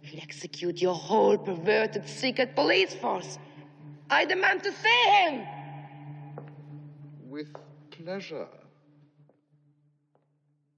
He'll 0.00 0.20
execute 0.20 0.80
your 0.80 0.94
whole 0.94 1.38
perverted 1.38 2.06
secret 2.06 2.54
police 2.54 2.94
force. 2.94 3.38
I 4.10 4.24
demand 4.26 4.62
to 4.62 4.72
see 4.72 5.02
him! 5.10 5.46
With 7.28 7.50
pleasure. 7.90 8.48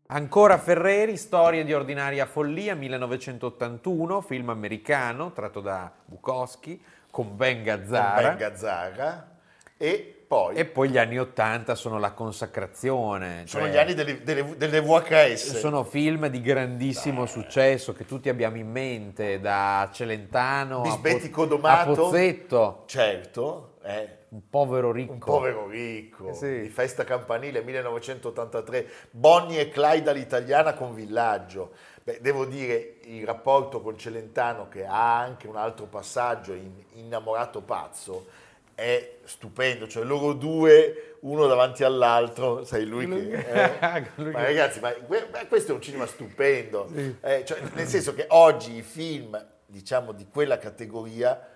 Ancora 0.07 0.59
Ferreri, 0.59 1.16
Storie 1.16 1.64
di 1.64 1.72
ordinaria 1.72 2.27
follia, 2.27 2.74
1981, 2.74 4.20
film 4.20 4.50
americano 4.50 5.33
tratto 5.33 5.61
da 5.61 5.90
Bukowski 6.05 6.81
con 7.11 7.37
Ben 7.37 7.62
Gazzara. 7.62 8.29
Ben 8.29 8.37
Gazzara. 8.37 9.38
E 9.79 10.24
poi 10.35 10.55
E 10.57 10.64
poi 10.64 10.88
gli 10.90 10.99
anni 10.99 11.18
80 11.18 11.75
sono 11.77 11.99
la 12.01 12.11
consacrazione. 12.12 13.44
sono 13.47 13.64
cioè 13.64 13.73
gli 13.73 13.77
anni 13.79 13.94
delle, 13.94 14.23
delle- 14.23 14.57
delle 14.57 14.81
VHS. 14.81 15.59
Sono 15.59 15.85
film 15.85 16.27
di 16.27 16.40
grandissimo 16.40 17.25
successo 17.27 17.92
che 17.92 18.05
tutti 18.05 18.29
abbiamo 18.29 18.57
in 18.57 18.68
mente, 18.70 19.38
da 19.38 19.88
Celentano 19.92 20.81
a, 20.81 20.83
Bisbetti 20.83 21.29
Po- 21.29 21.37
Codomato. 21.42 21.92
a 21.92 21.94
Pozzetto, 21.94 22.83
Certo, 22.87 23.75
è 23.83 24.18
un 24.31 24.40
povero 24.51 24.90
ricco. 24.90 25.12
un 25.12 25.18
povero 25.20 25.68
ricco, 25.68 26.31
Eh 26.31 26.35
sì. 26.35 26.61
di 26.62 26.68
Festa 26.68 27.05
Campanile 27.05 27.62
1983, 27.62 28.87
Bonnie 29.11 29.61
e 29.61 29.68
Clyde 29.68 30.11
all'italiana 30.11 30.75
con 30.75 30.94
Villaggio. 30.94 31.73
Beh, 32.03 32.18
devo 32.20 32.44
dire, 32.44 32.97
il 33.05 33.25
rapporto 33.25 33.81
con 33.81 33.97
Celentano, 33.97 34.68
che 34.68 34.85
ha 34.85 35.18
anche 35.18 35.47
un 35.47 35.57
altro 35.57 35.87
passaggio 35.87 36.53
in 36.53 36.73
Innamorato 36.94 37.62
Pazzo, 37.62 38.27
è 38.75 39.17
stupendo, 39.25 39.87
cioè 39.89 40.05
loro 40.05 40.33
due, 40.33 41.17
uno 41.21 41.47
davanti 41.47 41.85
all'altro, 41.85 42.65
sai 42.65 42.85
lui 42.85 43.07
che... 43.09 43.33
eh, 43.33 44.09
ma 44.33 44.43
ragazzi, 44.43 44.81
ma 44.81 44.93
que- 44.93 45.29
ma 45.33 45.47
questo 45.47 45.73
è 45.73 45.75
un 45.75 45.81
cinema 45.81 46.07
stupendo, 46.07 46.89
Eh, 47.21 47.45
cioè, 47.45 47.61
nel 47.75 47.87
senso 47.87 48.15
che 48.15 48.27
oggi 48.31 48.77
i 48.77 48.83
film, 48.83 49.43
diciamo, 49.67 50.13
di 50.13 50.27
quella 50.31 50.59
categoria 50.59 51.49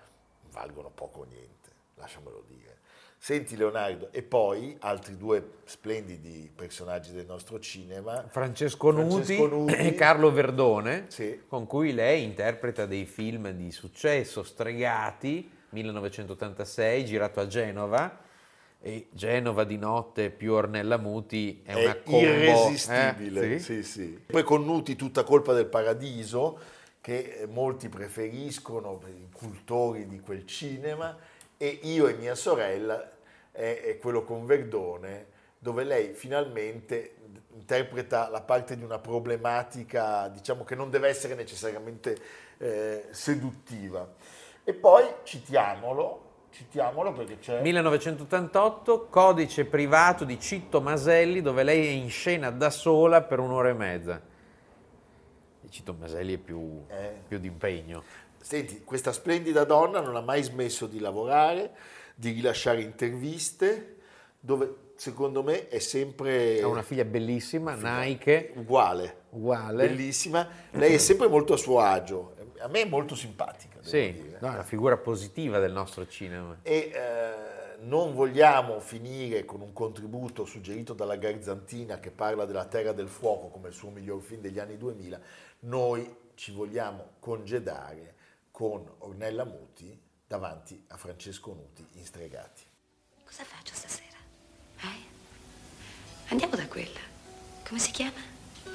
valgono 0.52 0.90
poco 0.94 1.20
o 1.20 1.24
niente, 1.24 1.70
lasciamelo 1.96 2.42
dire. 2.46 2.57
Senti 3.20 3.57
Leonardo, 3.57 4.11
e 4.12 4.22
poi 4.22 4.76
altri 4.78 5.16
due 5.16 5.44
splendidi 5.64 6.48
personaggi 6.54 7.11
del 7.12 7.26
nostro 7.26 7.59
cinema, 7.59 8.24
Francesco 8.28 8.92
Nuti, 8.92 9.11
Francesco 9.35 9.46
Nuti. 9.48 9.74
e 9.74 9.94
Carlo 9.94 10.31
Verdone, 10.31 11.07
Sì. 11.09 11.42
con 11.48 11.66
cui 11.66 11.92
lei 11.92 12.22
interpreta 12.22 12.87
dei 12.87 13.07
film 13.07 13.50
di 13.50 13.72
successo, 13.72 14.44
Stregati, 14.44 15.50
1986, 15.70 17.04
girato 17.04 17.40
a 17.40 17.46
Genova, 17.46 18.26
e 18.81 19.09
Genova 19.11 19.64
di 19.64 19.76
notte 19.76 20.31
più 20.31 20.52
Ornella 20.52 20.98
Muti 20.98 21.62
è, 21.64 21.74
una 21.74 21.96
è 21.96 22.02
combo... 22.02 22.20
irresistibile. 22.20 23.54
eh? 23.54 23.59
sì, 23.59 23.83
sì. 23.83 24.20
Poi 24.26 24.42
con 24.44 24.64
Nuti 24.64 24.94
tutta 24.94 25.24
colpa 25.24 25.52
del 25.52 25.66
paradiso, 25.66 26.59
che 27.00 27.38
eh, 27.40 27.46
molti 27.46 27.88
preferiscono, 27.88 29.00
i 29.07 29.28
cultori 29.33 30.07
di 30.07 30.20
quel 30.20 30.46
cinema, 30.46 31.16
e 31.57 31.81
io 31.83 32.07
e 32.07 32.14
mia 32.14 32.37
sorella 32.37 33.11
è, 33.50 33.81
è 33.83 33.98
quello 33.98 34.22
con 34.22 34.46
Verdone, 34.46 35.37
dove 35.59 35.83
lei 35.83 36.12
finalmente 36.12 37.16
interpreta 37.54 38.28
la 38.28 38.40
parte 38.40 38.76
di 38.76 38.85
una 38.85 39.00
problematica, 39.00 40.28
diciamo 40.28 40.62
che 40.62 40.76
non 40.76 40.90
deve 40.90 41.09
essere 41.09 41.35
necessariamente 41.35 42.16
eh, 42.59 43.07
seduttiva. 43.11 44.09
E 44.68 44.74
poi 44.74 45.02
citiamolo, 45.22 46.24
citiamolo 46.50 47.14
perché 47.14 47.38
c'è... 47.38 47.62
1988, 47.62 49.07
codice 49.09 49.64
privato 49.64 50.26
di 50.26 50.38
Citto 50.38 50.83
Maselli, 50.83 51.40
dove 51.40 51.62
lei 51.62 51.87
è 51.87 51.90
in 51.92 52.11
scena 52.11 52.50
da 52.50 52.68
sola 52.68 53.22
per 53.22 53.38
un'ora 53.38 53.70
e 53.70 53.72
mezza. 53.72 54.20
E 55.64 55.70
Citto 55.70 55.96
Maselli 55.98 56.35
è 56.35 56.37
più, 56.37 56.85
Eh. 56.88 57.14
più 57.26 57.38
d'impegno. 57.38 58.02
Senti, 58.37 58.85
questa 58.85 59.11
splendida 59.12 59.64
donna 59.64 60.00
non 60.00 60.16
ha 60.16 60.20
mai 60.20 60.42
smesso 60.42 60.87
di 60.87 60.98
lavorare, 60.98 61.70
di 62.14 62.33
rilasciare 62.33 62.83
interviste, 62.83 63.96
dove 64.48 64.92
secondo 64.96 65.42
me 65.42 65.68
è 65.68 65.78
sempre 65.78 66.62
Ha 66.62 66.66
una 66.66 66.80
figlia 66.82 67.04
bellissima, 67.04 67.74
Nike, 67.74 68.52
uguale, 68.54 69.24
uguale. 69.30 69.87
bellissima. 69.87 70.48
Lei 70.70 70.94
è 70.94 70.98
sempre 70.98 71.28
molto 71.28 71.52
a 71.52 71.58
suo 71.58 71.80
agio. 71.80 72.34
A 72.61 72.68
me 72.68 72.80
è 72.80 72.84
molto 72.87 73.14
simpatica. 73.14 73.74
devo 73.76 73.87
Sì, 73.87 74.11
dire. 74.11 74.38
no, 74.40 74.48
è 74.48 74.54
una 74.54 74.62
figura 74.62 74.96
positiva 74.96 75.58
del 75.58 75.72
nostro 75.72 76.06
cinema. 76.06 76.61
E 76.62 76.90
eh, 76.94 77.76
non 77.80 78.14
vogliamo 78.14 78.80
finire 78.80 79.44
con 79.44 79.61
un 79.61 79.74
contributo 79.74 80.46
suggerito 80.46 80.94
dalla 80.94 81.16
Garzantina 81.16 82.00
che 82.00 82.11
parla 82.11 82.46
della 82.46 82.64
Terra 82.64 82.92
del 82.92 83.08
Fuoco 83.08 83.48
come 83.48 83.68
il 83.68 83.74
suo 83.74 83.90
miglior 83.90 84.22
film 84.22 84.40
degli 84.40 84.58
anni 84.58 84.78
2000. 84.78 85.20
Noi 85.61 86.11
ci 86.37 86.52
vogliamo 86.52 87.16
congedare 87.18 88.14
con 88.50 88.90
Ornella 89.00 89.44
Muti 89.44 90.00
davanti 90.26 90.82
a 90.88 90.96
Francesco 90.96 91.52
Nuti 91.52 91.87
in 91.92 92.04
Stregati. 92.06 92.62
Cosa 93.24 93.44
faccio? 93.44 93.74
Andiamo 96.28 96.56
da 96.56 96.66
quella. 96.66 97.00
Come 97.66 97.80
si 97.80 97.90
chiama? 97.90 98.20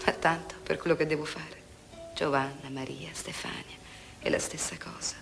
Ma 0.06 0.12
tanto, 0.14 0.56
per 0.64 0.78
quello 0.78 0.96
che 0.96 1.06
devo 1.06 1.24
fare. 1.24 1.62
Giovanna, 2.16 2.70
Maria, 2.70 3.10
Stefania. 3.14 3.78
È 4.20 4.30
la 4.30 4.40
stessa 4.40 4.76
cosa. 4.78 5.16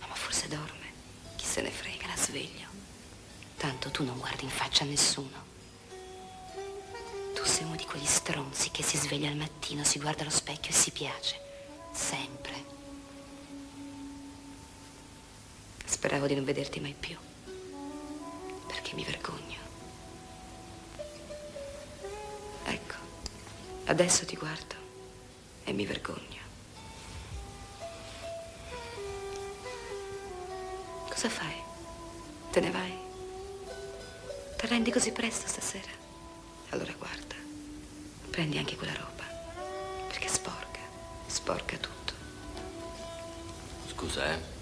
Ma 0.00 0.14
forse 0.14 0.48
dorme. 0.48 0.90
Chissà. 1.36 1.52
se 1.52 1.62
ne 1.62 1.70
frega, 1.70 2.06
la 2.06 2.16
sveglio. 2.16 2.66
Tanto 3.56 3.90
tu 3.90 4.04
non 4.04 4.18
guardi 4.18 4.44
in 4.44 4.50
faccia 4.50 4.82
a 4.84 4.86
nessuno. 4.86 5.50
Tu 7.34 7.44
sei 7.44 7.64
uno 7.64 7.76
di 7.76 7.84
quegli 7.84 8.06
stronzi 8.06 8.70
che 8.70 8.82
si 8.82 8.96
sveglia 8.96 9.28
al 9.28 9.36
mattino, 9.36 9.84
si 9.84 10.00
guarda 10.00 10.22
allo 10.22 10.30
specchio 10.30 10.70
e 10.70 10.74
si 10.74 10.90
piace. 10.90 11.40
Sempre. 11.92 12.64
Speravo 15.84 16.26
di 16.26 16.34
non 16.34 16.44
vederti 16.44 16.80
mai 16.80 16.94
più. 16.98 17.16
Perché 18.66 18.94
mi 18.94 19.04
vergogno. 19.04 19.71
Adesso 23.92 24.24
ti 24.24 24.36
guardo 24.36 24.74
e 25.64 25.72
mi 25.74 25.84
vergogno. 25.84 26.40
Cosa 31.08 31.28
fai? 31.28 31.54
Te 32.50 32.60
ne 32.60 32.70
vai? 32.70 32.98
Ti 34.56 34.66
rendi 34.66 34.90
così 34.90 35.12
presto 35.12 35.46
stasera? 35.46 35.90
Allora 36.70 36.92
guarda, 36.96 37.34
prendi 38.30 38.56
anche 38.56 38.76
quella 38.76 38.94
roba, 38.94 39.24
perché 40.08 40.28
sporca, 40.28 40.80
sporca 41.26 41.76
tutto. 41.76 42.14
Scusa, 43.88 44.32
eh. 44.32 44.61